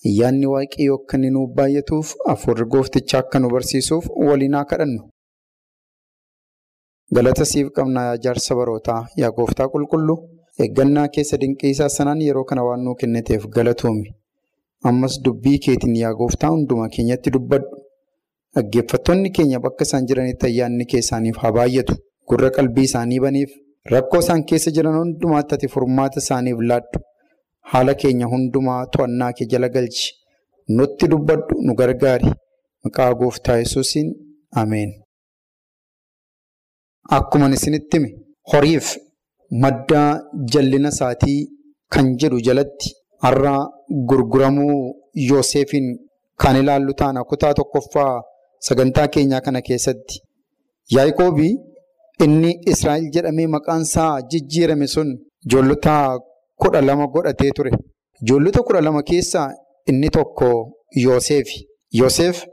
Ayyaanni 0.08 0.48
waaqayyoo 0.54 0.98
akka 1.00 1.16
inni 1.18 1.30
nuuf 1.36 1.50
baay'atuuf 1.58 2.08
afurri 2.34 2.66
goofticha 2.74 3.18
akka 3.24 3.40
nu 3.40 3.48
barsiisuuf 3.54 4.06
waliin 4.28 4.56
haa 4.58 4.66
kadhannu. 4.72 5.02
Galata 7.16 7.46
siif 7.52 7.68
qabnaa 7.78 8.04
yaa 8.10 8.18
jaarsa 8.26 8.56
barootaa 8.60 9.00
yaa 9.22 9.32
gooftaa 9.38 9.68
qulqulluu 9.74 10.18
eeggannaa 10.64 11.08
keessa 11.16 11.38
dinqiisaa 11.42 11.90
sanaan 11.98 12.22
yeroo 12.28 12.44
kana 12.50 12.64
waan 12.68 12.84
nuu 12.86 12.96
kenniteef 13.02 13.44
galatoomi. 13.56 14.10
Ammas 14.90 15.16
dubbii 15.26 15.58
keetiin 15.66 15.96
yaa 16.02 16.14
gooftaa 16.20 16.50
hundumaa 16.56 16.90
keenyatti 16.96 17.30
dubbadhu. 17.36 17.76
Dhaggeeffattoonni 18.56 19.30
keenya 19.38 19.60
bakka 19.66 19.84
isaan 19.88 20.06
jiranitti 20.10 20.46
ayyaanni 20.50 20.86
kee 20.92 21.00
isaaniif 21.06 21.38
haa 21.44 21.52
baay'atu. 21.58 21.94
Gurra 22.30 22.50
qalbii 22.58 22.86
isaanii 22.90 23.20
baniif 23.26 23.52
rakkoo 23.94 24.20
isaan 24.26 24.44
keessa 24.52 24.72
jiran 24.78 24.98
hundumaatti 25.00 25.56
ati 25.58 25.68
furmaata 25.74 26.20
isaaniif 26.26 26.60
laadhu. 26.72 27.00
Haala 27.72 27.94
keenya 28.04 28.28
hundumaa 28.34 28.82
to'annaa 28.96 29.32
kee 29.40 29.48
jala 29.54 29.70
galchi. 29.76 30.08
Nutti 30.78 31.08
dubbadhu 31.12 31.54
nu 31.66 31.74
gargaari. 31.82 32.32
Maqaa 32.84 33.12
gooftaa 33.22 33.58
yesuusiin 33.64 34.10
Ameen. 34.62 34.92
Akkuma 37.18 37.50
isinitti 37.58 37.98
hime 37.98 38.10
horiif 38.54 38.88
maddaa 39.52 40.22
jallina 40.54 40.90
isaatii 40.96 41.40
kan 41.94 42.16
jedhu 42.22 42.40
jalatti 42.48 42.90
har'a 43.26 43.56
gurguramuu 44.10 44.80
Yoosefiin 45.30 45.88
kan 46.42 46.56
ilaallu 46.62 46.94
taana 47.02 47.24
kutaa 47.30 47.54
tokkoffaa 47.60 48.22
sagantaa 48.68 49.08
keenyaa 49.14 49.42
kana 49.42 49.62
keessatti. 49.68 50.16
Yaaqoobii 50.96 51.54
inni 52.26 52.52
Israa'el 52.74 53.06
jedhamee 53.16 53.48
maqaan 53.56 53.82
isaa 53.88 54.22
jijjiirame 54.32 54.88
sun 54.88 55.10
ijoollota 55.46 55.96
kudha 56.62 56.82
lama 56.82 57.08
godhatee 57.14 57.52
ture. 57.58 57.72
Ijoollota 58.22 58.62
kudha 58.68 58.82
lama 58.82 59.02
keessaa 59.10 59.50
inni 59.90 60.10
tokko 60.10 60.50
Yoosef. 61.04 61.48
Yoosef 62.00 62.46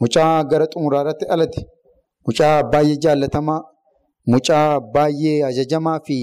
mucaa 0.00 0.44
gara 0.50 0.66
xumuraa 0.72 1.00
irratti 1.04 1.24
dhalate. 1.30 1.60
Mucaa 2.26 2.62
baay'ee 2.72 2.96
jaallatamaa, 3.04 3.60
mucaa 4.32 4.80
baay'ee 4.94 5.42
ajajamaa 5.48 6.00
fi 6.06 6.18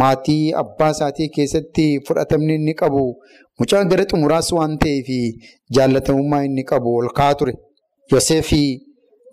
maatii 0.00 0.52
abbaa 0.62 0.90
isaatii 0.96 1.28
keessatti 1.36 1.86
fudhatamni 2.06 2.54
inni 2.58 2.74
qabu 2.80 3.02
mucaa 3.58 3.84
gara 3.90 4.04
xumuraas 4.10 4.48
waan 4.56 4.74
ta'eef 4.82 5.08
jaallatamummaa 5.74 6.42
inni 6.48 6.64
qabu 6.70 6.90
ol 7.00 7.08
ka'aa 7.18 7.34
ture. 7.38 7.54
Yoosef 8.12 8.50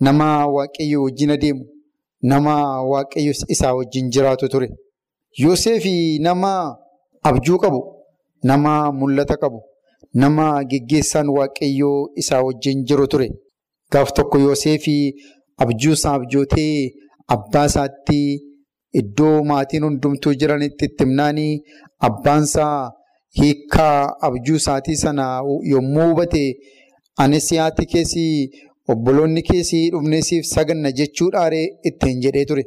nama 0.05 0.27
waaqayyo 0.55 1.03
wajjin 1.03 1.31
adeemu, 1.35 1.63
nama 2.31 2.53
waaqayyo 2.91 3.33
isaa 3.53 3.74
wajjin 3.77 4.09
jiraatu 4.13 4.47
ture. 4.53 4.67
Yoosef 5.43 5.85
nama 6.25 6.51
abjuu 7.24 7.57
qabu, 7.63 7.79
nama 8.43 8.91
mul'ata 9.00 9.38
qabu, 9.43 9.59
nama 10.13 10.63
geggeessaan 10.71 11.27
waaqayyoo 11.38 12.09
isaa 12.21 12.41
wajjin 12.47 12.83
jiru 12.88 13.07
ture. 13.07 13.27
Gaaf 13.91 14.12
tokko 14.13 14.38
Yoosef 14.39 14.83
abjuu 15.63 15.93
isaa 15.93 16.13
abjootee 16.19 16.91
abbaa 17.34 17.65
isaatti 17.72 18.20
iddoo 19.01 19.38
maatiin 19.50 19.84
hundumtuu 19.88 20.34
jiranitti 20.41 20.86
itti 20.89 21.03
himnaanii 21.05 21.53
abbaan 22.10 22.44
isaa 22.50 22.91
hiikaa 23.39 23.98
abjuu 24.27 24.55
isaatii 24.62 24.96
sana 25.03 25.25
yommuu 25.72 26.08
hubate 26.12 26.44
anis 27.24 27.50
haati 27.62 27.86
keessi 27.94 28.25
obboloonni 28.94 29.41
keessi 29.50 29.82
dhufneesiif 29.96 30.46
saganna 30.53 30.91
jechuudhaaree 31.00 31.65
ittiin 31.89 32.22
jedhee 32.25 32.46
ture. 32.51 32.63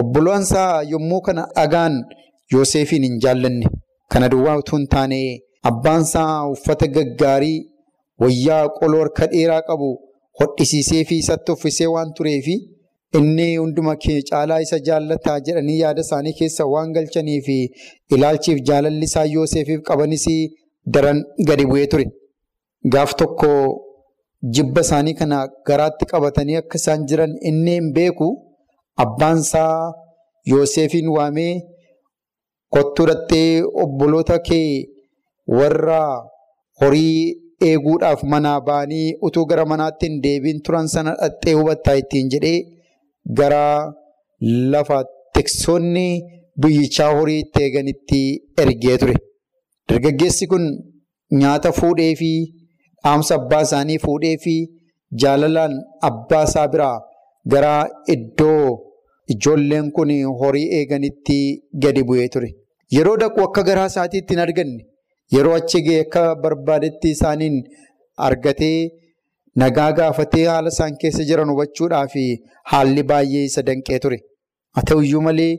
Obboloon 0.00 0.42
isaa 0.48 0.82
yommuu 0.92 1.20
kana 1.26 1.46
dhagaan 1.56 1.96
Yoosefiin 2.52 3.02
hin 3.06 3.18
jaallanne. 3.24 3.66
Kana 4.12 4.28
duwwaa 4.32 4.56
utuu 4.62 4.78
hin 4.78 4.86
taane 4.94 5.18
abbaan 5.70 6.02
isaa 6.08 6.48
uffata 6.54 6.86
gaggaarii 6.96 7.58
wayyaa 8.22 8.64
qoloo 8.78 9.00
harka 9.02 9.26
dheeraa 9.32 9.62
qabu 9.68 9.88
hodhisiisee 10.40 11.04
fi 11.10 11.18
isatti 11.24 11.52
uffisee 11.54 11.86
waan 11.94 12.12
tureefi 12.18 12.56
inni 13.18 13.46
hunduma 13.56 13.94
caalaa 14.30 14.60
isa 14.66 14.78
jaallataa 14.88 15.38
jedhanii 15.46 15.78
yaada 15.82 16.00
isaanii 16.06 16.32
keessa 16.40 16.64
waan 16.74 16.92
galchanii 16.96 17.40
fi 17.46 17.56
ilaalchiif 18.16 18.58
jaalalli 18.68 19.04
isaa 19.10 19.24
Yoosefiif 19.34 19.80
qabanis 19.88 20.26
daran 20.94 21.18
gadi 21.48 21.64
bu'ee 21.70 21.86
ture. 21.92 22.06
Gaaf 22.92 23.10
tokko 23.22 23.50
jibba 24.54 24.80
isaanii 24.86 25.14
kana 25.20 25.38
garaatti 25.68 26.04
qabatanii 26.12 26.56
akka 26.62 26.76
isaan 26.82 27.06
jiran 27.10 27.34
inni 27.50 27.74
hin 27.78 27.92
beeku 27.98 28.28
abbaan 29.04 29.38
isaa 29.46 29.76
Yoosefiin 30.52 31.08
waamee 31.16 31.52
kottuu 32.74 33.06
dhattee 33.10 33.62
obboloota 33.84 34.38
kee 34.48 34.68
warra 35.58 36.02
horii 36.80 37.16
eeguudhaaf 37.70 38.22
manaa 38.34 38.60
ba'anii 38.68 39.06
utuu 39.28 39.44
gara 39.50 39.64
manaatti 39.72 40.06
hin 40.08 40.16
deebiin 40.24 40.60
turan 40.68 40.88
sana 40.94 41.12
dhattee 41.20 41.54
hubattaa 41.58 41.94
ittiin 42.02 42.30
jedhee 42.34 42.58
gara 43.38 43.64
lafa 44.72 44.98
tiksoonni 45.34 46.06
biyyichaa 46.62 47.10
horii 47.18 47.38
itti 47.44 47.62
eeganitti 47.66 48.20
ergee 48.62 48.96
ture. 49.02 49.14
Dargaggeessi 49.88 50.46
kun 50.52 50.64
nyaata 51.40 51.72
fuudhee 51.78 52.14
fi 52.20 52.30
dhaamsa 53.04 53.34
abbaa 53.40 53.62
isaanii 53.68 53.98
fuudhee 54.04 54.36
fi 54.44 54.54
jaalalaan 55.24 55.74
abbaa 56.08 56.44
isaa 56.50 56.68
biraa 56.74 56.96
gara 57.52 57.74
iddoo 58.14 58.64
ijoolleen 59.34 59.90
kun 59.96 60.10
horii 60.40 60.68
eeganitti 60.78 61.38
gadi 61.84 62.02
bu'ee 62.08 62.28
ture. 62.34 62.50
Yeroo 62.96 63.16
dhaqu 63.22 63.40
akka 63.46 63.62
garaa 63.68 63.86
isaatiitti 63.92 64.34
hin 64.34 64.42
arganne 64.46 64.82
yeroo 65.34 65.54
achi 65.60 65.80
ga'e 65.86 66.00
akka 66.06 66.22
barbaadetti 66.42 67.10
isaaniin 67.16 67.56
argatee 68.28 68.78
nagaa 69.60 69.90
gaafatee 69.98 70.46
haala 70.52 70.70
isaan 70.74 70.94
keessa 71.02 71.24
jiran 71.28 71.50
hubachuudhaaf 71.52 72.14
haalli 72.72 73.02
baay'ee 73.10 73.44
isa 73.50 73.62
danqee 73.68 73.98
ture. 74.04 74.18
Haa 74.74 74.84
ta'uyyuu 74.90 75.22
malee 75.28 75.52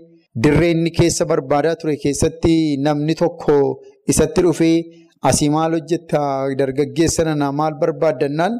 dirree 0.43 0.71
inni 0.75 0.91
keessa 0.99 1.25
barbaadaa 1.31 1.75
ture 1.81 1.95
keessatti 2.03 2.53
namni 2.85 3.15
tokko 3.21 3.57
isatti 4.13 4.41
dhufee 4.45 4.77
asii 5.29 5.49
maal 5.55 5.71
hojjetta? 5.77 6.21
Dargaggeessa 6.59 7.23
nanaa 7.29 7.51
maal 7.59 7.73
barbaaddannaan 7.81 8.53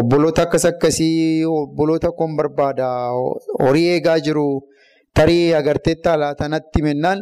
obboloota 0.00 0.42
akkas 0.46 0.64
akkasii 0.70 1.44
obboloota 1.60 2.10
kun 2.18 2.36
barbaada. 2.38 2.88
Horii 3.64 3.88
eegaa 3.94 4.18
jiru 4.26 4.46
tarii 5.16 5.54
agarteetta 5.60 6.16
laatanatti 6.22 6.82
mennaan. 6.88 7.20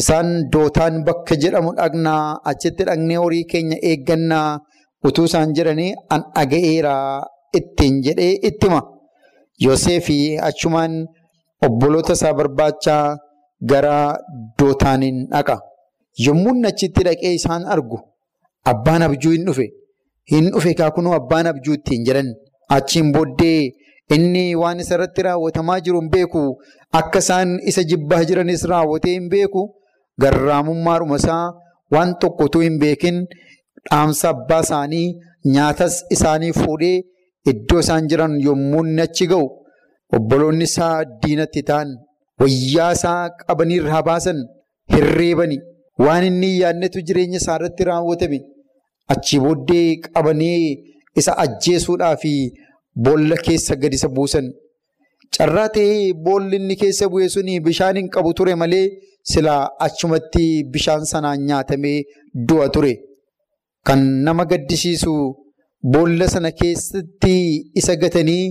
Isaan 0.00 0.28
dootaan 0.52 0.94
bakka 1.06 1.34
jedhamu 1.42 1.70
dhaqnaa 1.78 2.22
achitti 2.50 2.82
dhaqnee 2.88 3.16
horii 3.24 3.44
keenya 3.52 3.76
eeggannaa 3.90 4.48
utuu 5.08 5.24
isaan 5.30 5.52
jedhanii 5.56 5.92
an 6.14 6.22
dhaga'eera 6.36 6.94
ittiin 7.58 8.00
jedhee 8.06 8.32
ittima. 8.48 8.80
Yoosef 9.64 10.08
achumaan 10.48 10.94
obboloota 11.66 12.12
isaa 12.18 12.32
barbaachaa 12.38 13.16
gara 13.70 13.96
dootaaniin 14.58 15.18
dhaqa. 15.32 15.56
Yommuu 16.26 16.56
achitti 16.70 17.02
dhaqee 17.08 17.32
isaan 17.38 17.64
argu 17.74 17.98
abbaan 18.72 19.02
abjuu 19.06 19.32
hin 19.36 19.44
dhufe. 19.46 19.66
Hin 20.32 20.50
dhufe 20.52 20.74
kaakunuu 20.80 21.14
abbaan 21.20 21.46
abjuu 21.52 21.74
ittiin 21.78 22.04
jedhan. 22.08 22.28
Achiin 22.76 23.12
booddee 23.14 23.72
inni 24.14 24.44
waan 24.62 24.80
isa 24.82 24.94
irratti 24.96 25.22
raawwatamaa 25.26 25.80
jiru 25.84 26.00
hin 26.00 26.10
beeku. 26.14 26.42
Akka 27.00 27.18
isaan 27.24 27.58
isa 27.70 27.82
jibbaa 27.90 28.24
jiranis 28.28 28.64
raawwatee 28.72 29.12
hin 29.18 29.28
beeku. 29.34 29.62
Garraamummaadhuma 30.20 31.16
isaa 31.22 31.44
waan 31.94 32.14
tokko 32.20 32.44
utuu 32.48 32.60
hin 32.66 32.78
beekin 32.82 33.16
dhaamsa 33.90 34.28
abbaa 34.34 34.62
isaanii 34.66 35.06
nyaatas 35.54 35.94
isaanii 36.16 36.52
fuudhee 36.60 36.96
iddoo 37.52 37.80
isaan 37.84 38.08
jiran 38.10 38.34
yommuu 38.46 38.82
inni 38.86 39.02
achi 39.06 39.26
ga'u 39.32 39.46
obboloonni 40.18 40.64
isaa 40.70 40.96
diinatti 41.22 41.62
ta'an 41.70 41.88
wayyaa 42.42 42.90
isaa 42.98 43.20
qabanii 43.44 43.78
irraa 43.82 44.02
baasan 44.08 44.38
hirreebani 44.94 45.58
waan 46.04 46.24
inni 46.30 46.50
yaadnetu 46.62 46.98
jireenya 47.08 47.38
isaa 47.42 47.56
irratti 47.60 47.84
raawwatame 47.90 48.38
achi 49.14 49.36
booddee 49.44 49.86
qabanii 50.06 50.60
isa 51.22 51.32
ajjeesuudhaa 51.44 52.14
fi 52.22 52.32
boolla 53.06 53.36
keessa 53.46 53.74
gad 53.82 53.94
isa 53.98 54.08
buusan. 54.16 54.46
Carraa 55.36 55.68
ta'ee 55.74 56.12
boolli 56.26 56.56
inni 56.60 56.76
keessa 56.82 57.06
bu'e 57.12 57.28
suni 57.34 57.54
bishaan 57.66 57.96
hin 58.00 58.08
qabu 58.14 58.30
ture 58.38 58.54
malee 58.62 58.84
silaa 59.32 59.62
achumatti 59.86 60.44
bishaan 60.74 61.04
sanaan 61.12 61.40
nyaatamee 61.48 61.98
du'a 62.48 62.68
ture. 62.76 62.92
Kan 63.86 64.00
nama 64.26 64.44
gaddisiisu 64.50 65.12
boolla 65.94 66.28
sana 66.34 66.50
keessatti 66.60 67.34
isa 67.80 67.96
gatanii 68.02 68.44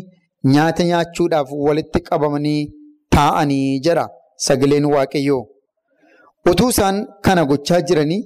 nyaata 0.53 0.83
nyaachuudhaaf 0.89 1.49
walitti 1.67 1.99
qabamanii 2.09 2.61
taa'anii 3.15 3.79
jedha 3.85 4.05
sagaleen 4.47 4.85
waaqayyoo. 4.93 5.43
Utuu 6.51 6.69
isaan 6.73 6.97
kana 7.25 7.45
gochaa 7.51 7.81
jiranii 7.87 8.21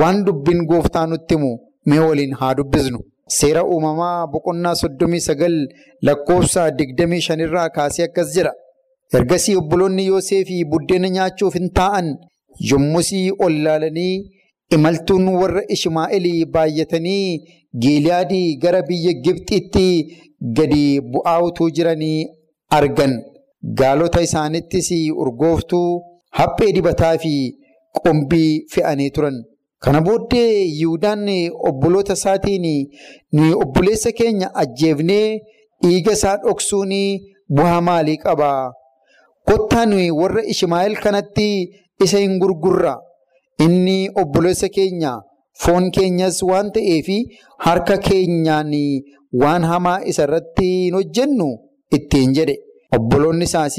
waan 0.00 0.24
dubbiin 0.26 0.64
gooftaa 0.70 1.06
nutti 1.12 1.34
himu 1.38 1.52
mee 1.88 1.98
waliin 2.06 2.34
haa 2.40 2.54
dubbisnu. 2.58 2.98
Seera 3.36 3.62
uumamaa 3.72 4.26
boqonnaa 4.32 4.74
soddomii 4.82 5.20
sagal 5.28 5.54
lakkoofsa 6.06 6.70
digdamii 6.78 7.20
shanirraa 7.26 7.68
kaasee 7.76 8.04
akkas 8.08 8.34
jedha. 8.36 8.52
Ergasii 9.18 9.56
obboloonni 9.60 10.06
Yoosefii 10.10 10.64
buddeena 10.72 11.08
nyaachuuf 11.16 11.54
hin 11.60 11.70
taa'an 11.78 12.08
yommusii 12.70 13.26
ol 13.44 13.54
ilaalanii 13.60 14.14
imaltuun 14.74 15.28
warra 15.40 15.62
Ishmaa'eelii 15.76 16.44
baay'atanii 16.54 17.40
Giiliyaadii 17.82 18.56
gara 18.62 18.82
biyya 18.88 19.12
Gibxiitti 19.24 19.86
gadi 20.56 21.00
bu'aa 21.12 21.40
utuu 21.48 21.70
jiranii 21.76 22.26
argan. 22.78 23.12
Gaalota 23.78 24.22
isaanittis 24.26 24.88
urgooftuu 25.22 26.00
haphee 26.38 26.72
dibataa 26.76 27.16
fi 27.22 27.34
qombii 28.02 28.64
fe'anii 28.72 29.10
turan. 29.10 29.36
Kana 29.82 30.00
booddee 30.06 30.64
Yihuudaan 30.78 31.26
obboloota 31.68 32.12
isaatiin 32.18 32.66
nuyi 33.32 33.52
obboleessa 33.62 34.12
keenya 34.12 34.48
ajjeefnee 34.62 35.38
dhiiga 35.82 36.12
isaa 36.18 36.36
dhoksuun 36.44 36.92
bu'aa 37.56 37.80
maalii 37.80 38.16
qaba? 38.24 38.50
Kottaa 39.48 39.86
nuyi 39.86 40.10
warra 40.20 40.42
Ishmaa'eel 40.54 40.96
kanatti 41.04 41.48
isa 42.04 42.18
hin 42.18 42.38
gurgurra. 42.42 42.94
Inni 43.64 43.98
obboleessa 44.20 44.68
keenya 44.76 45.12
foon 45.62 45.90
keenyas 45.94 46.36
waan 46.50 46.68
ta'eef 46.74 47.08
harka 47.66 47.96
keenyaan 48.06 48.72
waan 49.42 49.62
hamaa 49.70 49.98
isa 50.10 50.22
irratti 50.28 50.68
hin 50.84 50.94
hojjennu 50.98 51.48
ittiin 51.96 52.32
jedhe. 52.38 52.56
Obboloonni 52.96 53.44
isaas 53.50 53.76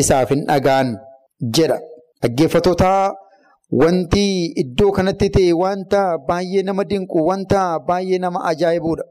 isaaf 0.00 0.30
hin 0.34 0.44
dhaga'an 0.50 0.88
jedha. 1.56 1.78
Dhaggeeffattoota 2.22 2.90
wanti 3.80 4.24
iddoo 4.62 4.90
kanatti 4.98 5.28
ta'e 5.36 5.52
wanta 5.62 6.02
baay'ee 6.28 6.62
nama 6.68 6.84
dinqu 6.90 7.18
wanta 7.30 7.62
baay'ee 7.88 8.18
nama 8.24 8.38
ajaa'ibuudha. 8.50 9.04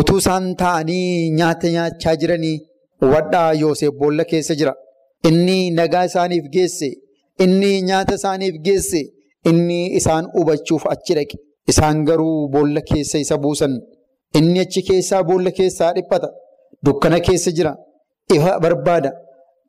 Utuu 0.00 0.18
isaan 0.22 0.46
taa'anii 0.60 1.30
nyaata 1.38 1.68
nyaachaa 1.74 2.14
jiranii 2.20 2.56
hubadhaa 3.00 3.50
Yoosef 3.62 3.92
boolla 4.00 4.24
keessa 4.30 4.54
jira. 4.60 4.74
Inni 5.28 5.58
nagaa 5.78 6.04
isaaniif 6.10 6.44
geesse, 6.54 6.88
inni 7.44 7.72
nyaata 7.88 8.14
isaaniif 8.20 8.56
geesse 8.68 9.02
inni 9.50 9.80
isaan 9.98 10.24
hubachuuf 10.34 10.84
achi 10.94 11.14
dhaqe. 11.18 11.36
Isaan 11.70 12.04
garuu 12.08 12.48
boolla 12.54 12.80
keessa 12.90 13.18
isa 13.24 13.36
buusan. 13.44 13.74
Inni 14.38 14.58
achi 14.64 14.80
keessaa 14.88 15.22
boolla 15.30 15.50
keessaa 15.58 15.92
dhiphata. 15.96 16.28
Dukkana 16.84 17.18
keessa 17.26 17.50
jira. 17.56 17.72
Ifa 18.36 18.52
barbaada. 18.64 19.10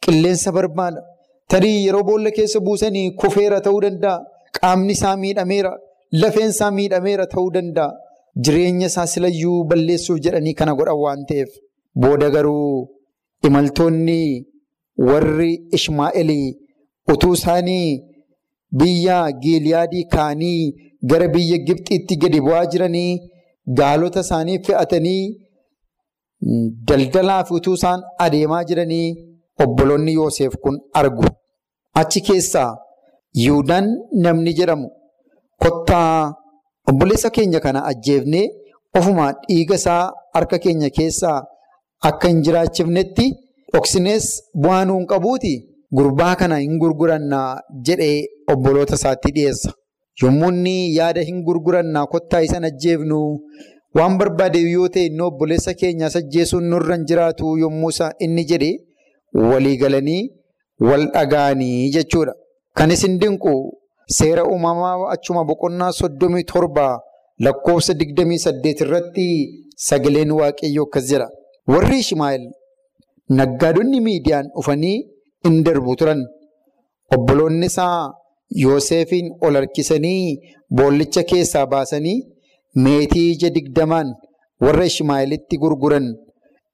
Qilleensa 0.04 0.52
barbaada. 0.58 1.02
Tarii 1.52 1.78
yeroo 1.86 2.04
boolla 2.10 2.32
keessa 2.38 2.60
buusanii 2.68 3.08
kufeera 3.22 3.60
ta'uu 3.66 3.82
danda'a. 3.86 4.18
Qaamni 4.58 4.94
isaa 4.98 5.16
miidhameera. 5.24 5.72
Lafeen 6.22 6.50
isaa 6.56 6.72
miidhameera 6.78 7.26
ta'uu 7.34 7.52
danda'a. 7.58 7.90
Jireenya 8.46 8.88
isaa 8.92 9.08
silayyuu 9.14 9.60
balleessuuf 9.70 10.20
jedhanii 10.26 10.54
kana 10.60 10.74
godhan 10.80 10.98
waan 11.04 11.22
ta'eef. 11.30 11.50
Booda 12.02 12.30
garuu 12.36 12.88
imaltoonni 13.48 14.22
warri 15.08 15.52
Ishmaa'eelii 15.78 16.48
utuu 17.14 17.34
isaanii 17.40 17.88
biyya 18.80 19.18
Giiliyaadii 19.44 20.06
ka'anii 20.14 20.62
gara 21.10 21.28
biyya 21.36 21.58
Gibxiitti 21.68 22.16
gadi 22.24 22.40
bu'aa 22.46 22.66
jiranii 22.72 23.12
gaalota 23.80 24.20
isaanii 24.26 24.60
fe'atanii 24.66 25.24
daldalaaf 26.88 27.52
utuu 27.58 27.74
isaan 27.80 28.02
adeemaa 28.26 28.64
jiranii 28.70 29.08
obboloonni 29.64 30.14
Yoosef 30.20 30.54
kun 30.64 30.76
argu. 31.02 31.26
Achi 32.02 32.22
keessaa 32.28 32.72
Yihuudaan 33.44 33.86
namni 34.24 34.54
jedhamu 34.60 34.88
kottaa 35.64 36.34
obboleessa 36.90 37.30
keenya 37.36 37.60
kana 37.66 37.86
ajjeefnee 37.92 38.46
ofuma 39.00 39.26
dhiiga 39.48 39.76
isaa 39.82 40.04
harka 40.34 40.58
keenya 40.64 40.90
keessaa 40.98 41.38
akka 42.10 42.28
hin 42.32 42.42
jiraachifnetti 42.48 43.26
dhoksinees 43.74 44.26
bu'aa 44.64 44.84
nuun 44.90 45.06
qabuuti 45.12 45.54
gurbaa 45.97 46.36
kana 46.41 46.58
hin 46.63 46.77
gurgurannaa 46.82 47.49
jedhee 47.88 48.17
obboloota 48.53 48.95
isaatti 48.99 49.32
dhiyeessa. 49.36 49.71
Yommuu 50.21 50.49
inni 50.53 50.75
yaada 50.95 51.21
hin 51.29 51.43
gurgurannaa 51.47 52.06
kottaa 52.13 52.41
isan 52.47 52.63
ajjeefnu 52.69 53.19
waan 53.97 54.17
barbaade 54.19 54.60
yoo 54.75 54.88
ta'e 54.95 55.06
inni 55.10 55.23
obboleessa 55.29 55.73
keenyaas 55.82 56.15
ajjeesuun 56.21 56.65
nurra 56.73 56.95
hin 56.97 57.06
jiraatu 57.12 57.58
yommuu 57.63 57.91
inni 58.27 58.43
jedhe 58.51 58.71
walii 59.51 59.77
galanii 59.84 60.21
wal 60.89 61.06
dhaga'anii 61.15 61.91
jechuudha. 61.95 62.34
Kan 62.77 62.91
isin 62.91 63.19
dinqu 63.21 63.53
seera 64.17 64.43
uumamaa 64.51 64.95
achuma 65.15 65.43
boqonnaa 65.49 65.91
soddomii 66.01 66.43
torba 66.51 66.88
lakkoofsa 67.45 67.93
digdamii 67.99 68.39
saddeet 68.45 68.82
irratti 68.86 69.27
sagaleen 69.88 70.32
waaqayyoo 70.39 70.86
akkas 70.88 71.06
jedha. 71.12 71.27
Warri 71.71 71.99
Ishmaa'eel 72.03 72.45
naggaadonni 73.39 73.99
miidiyaan 74.08 74.49
dhufanii 74.56 74.97
in 75.47 75.63
darbu 75.63 75.95
turan. 75.99 76.21
Obboloonni 77.15 77.65
isaa 77.71 78.12
Yoosefiin 78.63 79.27
ol 79.45 79.56
harkisanii 79.60 80.38
boollicha 80.77 81.23
keessaa 81.32 81.65
baasanii 81.73 82.17
meetii 82.86 83.32
ija 83.34 83.49
digdamaan 83.56 84.10
warra 84.65 84.86
Ishmaa'eelitti 84.91 85.58
gurguran. 85.63 86.08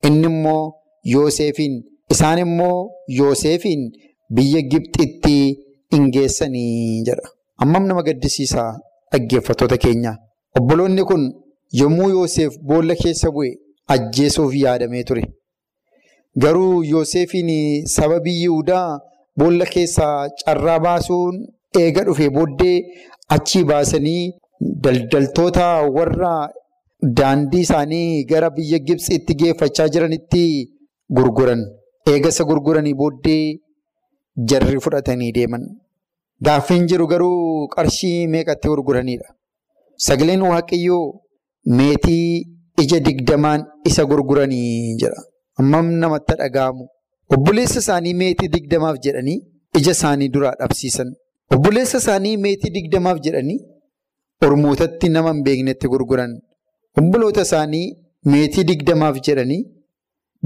Inni 0.07 0.27
immoo 0.31 0.73
Yoosefiin 1.13 1.75
isaan 2.15 2.39
immoo 2.45 2.77
Yoosefiin 3.19 3.83
biyya 4.35 4.61
Gibxitti 4.71 5.35
in 5.95 6.09
geessanii 6.15 7.03
jedha. 7.07 7.27
Ammam 7.63 7.85
nama 7.87 8.03
gaddisiisaa 8.07 8.71
dhaggeeffattoota 9.11 9.77
keenya. 9.77 10.17
Obboloonni 10.59 11.03
kun 11.09 11.23
yommuu 11.79 12.09
Yoosef 12.09 12.53
boolla 12.69 12.95
keessa 13.03 13.31
bu'e 13.35 13.49
ajjeesuuf 13.93 14.53
yaadamee 14.55 15.03
ture. 15.03 15.23
Garuu 16.37 16.83
Yoosefiin 16.83 17.85
sababii 17.87 18.41
Yihudaa 18.43 18.99
boolla 19.37 19.65
keessaa 19.65 20.29
carraa 20.45 20.79
baasuun 20.79 21.35
eega 21.79 22.03
dhufee 22.07 22.29
booddee 22.35 22.75
achii 23.35 23.63
baasanii 23.71 24.33
daldaltoota 24.83 25.67
warra 25.97 26.33
daandii 27.19 27.61
isaanii 27.67 28.23
gara 28.31 28.49
biyya 28.57 28.79
Gibxiitti 28.87 29.33
geeffachaa 29.41 29.87
jiranitti 29.95 30.43
gurguran. 31.17 31.61
Eegasa 32.11 32.43
gurguranii 32.49 32.93
booddee 33.01 33.59
jarri 34.51 34.79
fudhatanii 34.85 35.31
deeman. 35.37 35.65
Gaaffiin 36.45 36.87
jiru 36.87 37.07
garuu 37.07 37.67
qarshii 37.75 38.27
meeqatti 38.27 38.67
gurguranidha. 38.67 39.33
Sagaleen 39.97 40.41
Waaqayyoo 40.41 41.19
meetii 41.65 42.45
ija 42.83 42.99
digdamaan 43.07 43.65
isa 43.85 44.05
gurguranii 44.05 44.95
jedha. 45.01 45.23
Ammam 45.61 45.87
namatti 46.01 46.33
dhaga'amu. 46.41 46.85
Obboleessa 47.35 47.79
isaanii 47.83 48.13
meetii 48.21 48.49
digdamaaf 48.55 48.97
jedhanii 49.05 49.37
ija 49.79 49.91
isaanii 49.97 50.29
duraa 50.35 50.53
dhabsiisan. 50.61 51.09
Obboleessa 51.55 51.97
isaanii 52.03 52.37
meetii 52.45 52.71
digdamaaf 52.77 53.17
jedhanii 53.25 53.59
ormootatti 54.47 55.09
nama 55.15 55.31
hin 55.33 55.43
beeknetti 55.47 55.87
gurguran. 55.93 56.31
Obboloota 56.99 57.41
isaanii 57.47 57.85
meetii 58.33 58.63
digdamaaf 58.69 59.17
jedhanii 59.27 59.61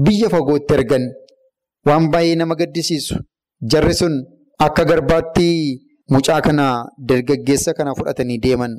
biyya 0.04 0.28
fagootti 0.34 0.74
ergan. 0.78 1.04
Waan 1.86 2.10
baay'ee 2.12 2.36
nama 2.40 2.54
gaddisiisu. 2.60 3.14
Jarri 3.72 3.94
sun 4.00 4.14
akka 4.66 4.84
garbaatti 4.90 5.46
mucaa 6.14 6.40
kana 6.46 6.66
dargaggeessa 7.08 7.74
kana 7.78 7.94
fudhatanii 7.98 8.38
deeman. 8.44 8.72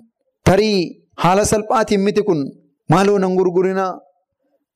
Tarii 0.45 0.77
haala 1.23 1.45
salphaatiin 1.51 2.01
miti 2.07 2.21
kun 2.29 2.41
maaloo 2.89 3.17
nan 3.23 3.35
gurgurinaa 3.39 3.91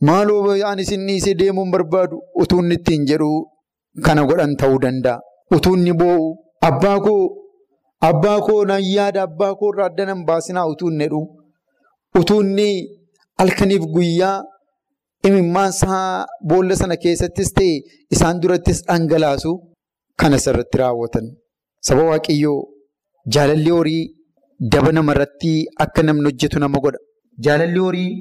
maaloo 0.08 0.42
aan 0.70 0.80
isin 0.84 1.08
dhiisee 1.08 1.34
deemuun 1.40 1.72
barbaadu 1.74 2.18
utuu 2.42 2.60
inni 2.64 2.76
ittiin 2.80 3.04
jedhu 3.10 3.30
kana 4.06 4.22
godhan 4.30 4.54
ta'uu 4.62 4.80
danda'a. 4.86 5.20
Utuu 5.56 5.76
inni 5.78 5.94
boo'u 6.02 6.26
abbaa 6.70 6.98
koo 7.06 7.22
abbaa 8.10 8.38
koo 8.48 8.62
nan 8.70 8.82
yaada 8.96 9.22
abbaa 9.28 9.54
koo 9.60 9.70
irraa 9.74 9.88
adda 9.92 10.06
nan 10.10 10.22
baasinaa 10.30 10.68
utuu 10.74 10.90
inni 10.92 11.04
jedhu 11.08 11.22
utuu 12.20 12.42
inni 12.46 12.68
halkaniif 13.42 13.84
guyyaa 13.96 14.38
imimmaan 15.28 15.70
isaa 15.76 16.26
boolla 16.50 16.76
sana 16.82 16.96
keessattis 17.04 17.50
ta'e 17.58 17.74
isaan 18.16 18.40
durattis 18.42 18.80
dhangalaasu 18.88 19.52
kana 20.20 20.38
sirratti 20.46 20.78
raawwatan. 20.82 21.26
Saba 21.88 22.04
Waaqayyoo 22.12 22.60
jaalalli 23.34 23.72
horii 23.78 24.04
daba 24.74 24.92
namarratti 24.98 25.52
akka 25.84 26.02
namni 26.08 26.26
hojjetu 26.30 26.60
nama 26.64 26.78
godha. 26.86 27.00
Jaalalli 27.46 27.80
horii 27.86 28.12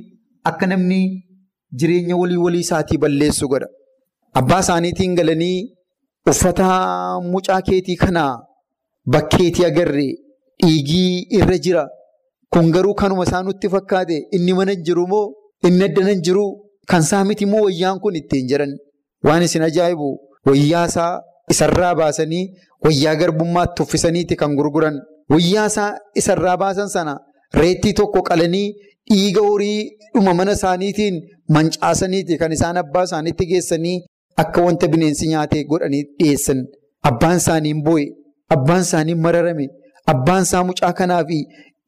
akka 0.51 0.67
namni 0.73 1.01
jireenya 1.73 2.17
walii 2.17 2.37
walii 2.37 2.61
isaatii 2.67 2.99
balleessu 2.99 3.49
godha. 3.49 3.67
Abbaa 4.35 4.61
isaaniitiin 4.61 5.15
galanii 5.17 5.75
uffata 6.31 7.21
mucaa 7.33 7.61
keetii 7.63 7.97
kanaa 7.97 8.39
bakkeetii 9.13 9.65
agarree 9.71 10.13
dhiigii 10.63 11.27
irra 11.39 11.59
jira. 11.59 11.89
Kun 12.53 12.71
garuu 12.73 12.95
kanuma 12.95 13.25
isaa 13.25 13.43
nutti 13.43 13.69
fakkaate 13.69 14.17
inni 14.33 14.53
mana 14.55 14.75
jiru 14.75 15.07
moo 15.07 15.33
inni 15.67 15.85
addana 15.85 16.15
jiru 16.15 16.45
kan 16.89 17.03
isaa 17.03 17.25
miti 17.25 17.47
moo 17.47 17.65
wayyaan 17.67 18.01
kun 18.01 18.17
ittiin 18.21 18.47
jiran. 18.49 18.73
Waan 19.25 19.43
isin 19.43 19.63
ajaa'ibu 19.63 20.09
wayyaa 20.47 20.87
isaa 20.89 21.21
isarraa 21.53 21.95
baasanii 21.95 22.45
wayyaa 22.85 23.15
garbummaatti 23.21 23.83
uffisaniiti 23.83 24.37
kan 24.37 24.55
gurguran. 24.57 24.97
Wayyaa 25.31 25.67
isaa 25.67 25.91
isarraa 26.15 26.57
baasan 26.57 26.89
sana 26.89 27.19
reettii 27.61 27.93
tokko 27.93 28.23
qalanii 28.23 28.75
dhiiga 29.11 29.41
horii 29.49 29.81
dhuma 30.15 30.35
mana 30.41 30.53
isaaniitiin 30.59 31.17
mancaasaniiti 31.57 32.39
kan 32.41 32.53
isaan 32.57 32.77
abbaa 32.83 33.05
isaaniitti 33.09 33.47
geessanii 33.53 33.97
akka 34.43 34.63
wanta 34.67 34.89
bineensi 34.93 35.29
nyaatee 35.29 35.65
godhanii 35.71 36.03
dhiyeessan. 36.19 36.61
Abbaan 37.11 37.37
isaanii 37.43 37.75
boo'e, 37.87 38.07
abbaan 38.55 38.83
isaanii 38.87 39.15
mararame, 39.25 39.67
abbaan 40.13 40.43
isaa 40.49 40.65
mucaa 40.71 40.93
kanaaf 41.01 41.31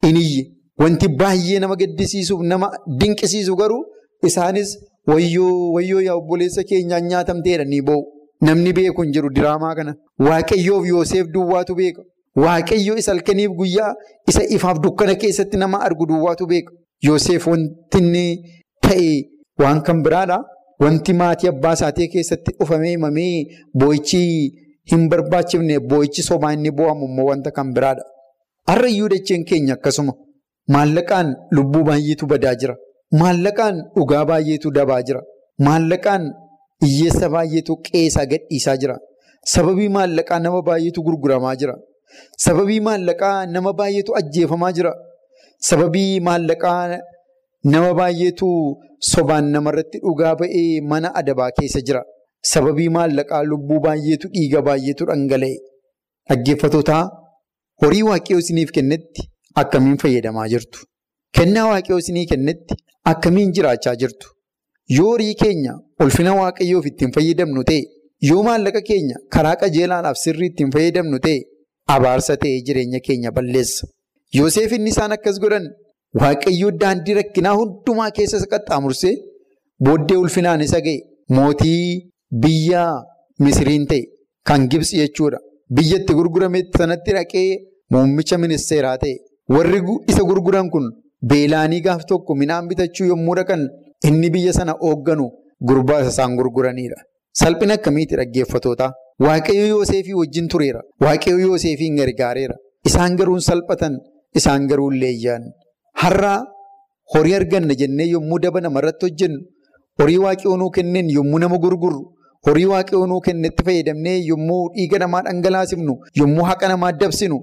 iniyye. 0.09 0.43
Wanti 0.81 1.07
baay'ee 1.19 1.59
nama 1.59 1.75
gaddisiisuuf 1.81 2.41
nama 2.51 2.67
dinqisiisu 2.99 3.55
garuu 3.55 3.83
isaanis 4.29 4.69
wayyoo 5.07 5.71
wayyoo 5.75 6.01
yaa 6.07 6.15
obboleessa 6.21 6.63
keenyaan 6.69 7.07
nyaatamteedha 7.11 7.65
ni 7.73 7.81
boo'u. 7.81 8.03
Namni 8.47 8.73
beeku 8.73 9.01
hin 9.03 9.11
jiru 9.15 9.29
diraamaa 9.35 9.75
kana. 9.75 9.95
Waaqayyoof 10.27 10.85
Yooseef 10.91 11.27
duwwaatu 11.33 11.75
beeka. 11.75 12.01
Waaqayyo 12.43 12.95
isa 12.97 13.11
halkaniif 13.11 13.51
guyyaa 13.59 13.93
isa 14.29 14.43
ifaaf 14.55 14.79
dukkana 14.85 15.15
keessatti 15.23 15.57
nama 15.57 15.81
argu 15.87 16.05
duwwaatu 16.11 16.47
beeka. 16.53 16.71
Yoosef 17.07 17.47
wanti 17.47 17.97
inni 17.97 18.25
ta'e 18.81 19.11
waan 19.61 19.81
kan 19.87 20.01
biraadha. 20.05 20.37
Wanti 20.83 21.13
maatii 21.13 21.47
abbaa 21.53 21.73
isaatii 21.77 22.07
keessatti 22.13 22.51
dhufamee 22.59 22.89
himamee 22.95 23.45
boo'ichi 23.79 24.21
hin 24.91 25.03
barbaachifne 25.09 25.79
boo'ichi 25.89 26.23
sobaa 26.29 26.53
inni 26.57 26.71
boo'amu 26.77 27.05
immoo 27.09 27.25
wanta 27.31 27.51
kan 27.57 27.73
biraadha. 27.75 28.03
Har'a 28.69 28.87
iyyuu 28.93 29.09
dacheen 29.13 29.43
keenya 29.49 29.73
akkasuma 29.77 30.13
maallaqaan 30.75 31.35
lubbuu 31.57 31.83
baay'eetu 31.89 32.25
badaa 32.31 32.55
jira. 32.63 32.75
Maallaqaan 33.21 33.75
dhugaa 33.95 34.25
baay'eetu 34.31 34.71
dabaa 34.77 35.01
jira. 35.07 35.21
Maallaqaan 35.67 36.23
hiyyeessa 36.85 37.29
baay'eetu 37.35 37.77
qeesaa 37.87 38.25
gadhiisaa 38.33 38.77
jira. 38.81 38.97
Sababii 39.53 39.89
maallaqaa 39.97 40.39
nama 40.39 40.61
baay'eetu 40.69 41.03
gurguramaa 41.07 41.55
jira. 41.61 41.75
Sababii 42.45 42.79
maallaqaa 42.89 43.45
nama 43.55 43.73
baay'eetu 43.79 44.15
ajjeefamaa 44.21 44.71
jira. 44.79 44.93
Sababii 45.69 46.19
maallaqaa 46.27 46.99
nama 47.73 47.89
baay'eetu 47.99 48.47
sobaan 49.13 49.45
namarratti 49.55 49.97
dhugaa 50.05 50.35
ba'ee 50.41 50.81
mana 50.91 51.09
adabaa 51.21 51.49
keessa 51.57 51.81
jira. 51.87 52.01
Sababii 52.53 52.89
maallaqaa 52.97 53.43
lubbuu 53.51 53.79
baay'eetu 53.87 54.27
dhiiga 54.35 54.61
baay'eetu 54.69 55.03
dhangala'e. 55.11 55.57
dhaggeeffatootaa 56.29 57.03
horii 57.83 58.03
waaqayyoo 58.09 58.41
isiniif 58.43 58.69
kennetti 58.77 59.21
akkamiin 59.61 59.97
fayyadamaa 60.03 60.47
jirtu? 60.53 60.79
Kennaa 61.37 61.65
waaqayyoo 61.71 61.99
isinii 62.03 62.25
kennetti 62.31 62.75
akkamiin 63.11 63.51
jiraachaa 63.57 63.95
jirtu? 64.01 64.27
Yoo 64.97 65.07
horii 65.13 65.33
keenya 65.41 65.73
ulfina 66.05 66.33
waaqayyoof 66.41 66.85
ittiin 66.91 67.11
fayyadamnu 67.17 67.63
ta'e, 67.69 67.81
yoo 68.29 68.41
maallaqa 68.47 68.81
keenya 68.89 69.17
karaa 69.35 69.55
qajeelaadhaaf 69.63 70.17
sirrii 70.23 70.49
ittiin 70.51 70.71
fayyadamnu 70.75 71.19
ta'e, 71.25 71.37
abaarsa 71.95 72.37
ta'ee 72.43 72.61
jireenya 72.69 72.99
keenya 73.07 73.31
balleessa. 73.37 73.83
Yoosef 74.37 74.71
inni 74.77 74.89
isaan 74.93 75.11
akkas 75.15 75.37
godhan 75.43 75.65
waaqayyoo 76.21 76.71
daandii 76.81 77.15
rakkinaa 77.19 77.55
hundumaa 77.59 78.11
keessa 78.17 78.37
qaxxaamursee 78.53 79.13
booddee 79.85 80.17
ulfinaan 80.23 80.61
isa 80.67 80.79
ga'e 80.85 80.97
mootii 81.37 81.83
biyya 82.43 82.83
Misiriin 83.45 83.85
ta'e 83.91 84.01
kan 84.47 84.61
Gibsi 84.71 84.97
jechuudha. 85.01 85.37
Biyyatti 85.75 86.13
gurgurame 86.17 86.59
sanatti 86.77 87.11
dhaqee 87.17 87.47
muummicha 87.93 88.37
ministeeraa 88.43 88.97
ta'e. 89.03 89.15
Warri 89.55 89.79
isa 90.11 90.23
gurguran 90.29 90.69
kun 90.73 90.85
beelaanii 91.29 91.81
gaaf 91.87 92.01
tokko 92.11 92.35
midhaan 92.41 92.67
bitachuu 92.71 93.07
yommuu 93.11 93.35
dhaqan 93.39 93.63
inni 94.09 94.29
biyya 94.35 94.53
sana 94.59 94.73
hoogganu 94.83 95.25
gurbaa 95.69 96.01
isaan 96.11 96.35
gurguranidha. 96.39 96.99
Salphina 97.41 97.73
akkamiiti 97.79 98.15
dhaggeeffatoota? 98.19 98.87
Waaqayyo 99.25 99.65
Yoosefii 99.73 100.13
wajjin 100.21 100.47
tureera. 100.51 100.81
Waaqayyo 101.05 101.39
Yoosefiin 101.47 101.95
gargaareera. 101.99 102.55
Isaan 102.89 103.15
garuu 103.19 103.39
salphatan, 103.49 103.93
isaan 104.35 104.67
garuu 104.69 104.89
leeyyaan. 105.01 105.43
Har'a 106.01 106.33
horii 107.13 107.35
arganna 107.39 107.75
jennee 107.81 108.07
yommuu 108.15 108.39
daba 108.39 108.61
namarratti 108.61 109.05
hojjennu, 109.07 109.39
horii 109.99 110.17
waaqayoo 110.25 110.57
nuu 110.57 110.69
kenneen 110.77 111.09
yommuu 111.17 111.39
nama 111.43 111.57
gurgurru, 111.63 112.01
horii 112.47 112.65
waaqayoo 112.73 113.07
nuu 113.11 113.21
kennetti 113.27 113.63
fayyadamnee 113.67 114.17
yommuu 114.31 114.63
dhiiga 114.75 114.99
namaa 115.03 115.21
dhangalaasifnu, 115.27 115.93
yommuu 116.19 116.45
haqa 116.49 116.67
namaa 116.71 116.91
dabsinu, 117.01 117.37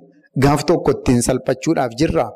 gaaf 0.44 0.64
tokko 0.64 0.90
ittiin 0.96 1.22
salphachuudhaaf 1.28 1.92
jirra. 2.00 2.26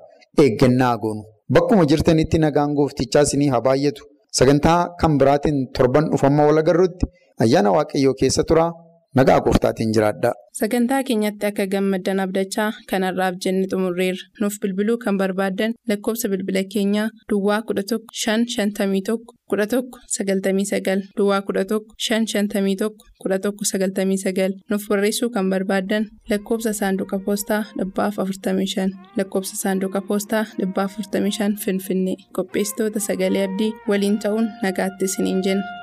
Eeggannaa 0.42 0.96
goonu. 0.98 1.22
Bakkuma 1.54 1.84
jirtanitti 1.90 2.38
nagaan 2.44 2.74
gooftichaa 2.76 3.22
isinii 3.26 3.48
haa 3.54 3.60
baay'atu. 3.66 4.02
Sagantaa 4.38 4.78
kan 5.00 5.18
biraatiin 5.20 5.58
torban 5.76 6.06
dhufamma 6.10 6.46
wal 6.48 6.58
agarruutti 6.62 7.06
ayyaana 7.44 7.70
waaqayyoo 7.76 8.14
keessa 8.20 8.44
tura. 8.48 8.72
Nagaa 9.18 9.40
gooftaatiin 9.44 9.90
jiraadha. 9.94 10.30
Sagantaa 10.58 11.02
keenyatti 11.08 11.46
akka 11.46 11.66
gammaddan 11.72 12.20
abdachaa 12.24 12.68
kanarraaf 12.90 13.34
jenne 13.44 13.66
xumurreerra. 13.72 14.22
Nuuf 14.40 14.54
bilbiluu 14.62 14.96
kan 15.04 15.18
barbaaddan 15.20 15.74
lakkoofsa 15.88 16.28
bilbila 16.32 16.62
keenyaa 16.74 17.08
Duwwaa 17.32 17.58
11 17.72 17.98
551 18.20 19.18
11 19.52 19.82
99 20.16 21.02
Duwwaa 21.18 21.40
11 21.50 21.80
551 22.06 22.88
11 23.24 23.52
99 23.60 24.56
nuuf 24.70 24.88
barreessuu 24.88 25.30
kan 25.36 25.50
barbaaddan 25.50 26.08
lakkoofsa 26.30 26.72
saanduqa 26.80 27.18
poostaa 27.26 27.62
dhibbaaf 27.78 28.16
45 28.18 28.88
lakkoofsa 29.16 29.56
saanduqa 29.62 30.00
poostaa 30.08 30.44
dhibbaaf 30.58 30.96
45 30.98 31.56
Finfinnee 31.64 32.16
qopheessitoota 32.38 33.00
sagalee 33.10 33.44
abdii 33.50 33.72
waliin 33.88 34.18
ta'uun 34.18 34.50
nagaatti 34.62 35.04
isiniin 35.04 35.42
jenna. 35.48 35.81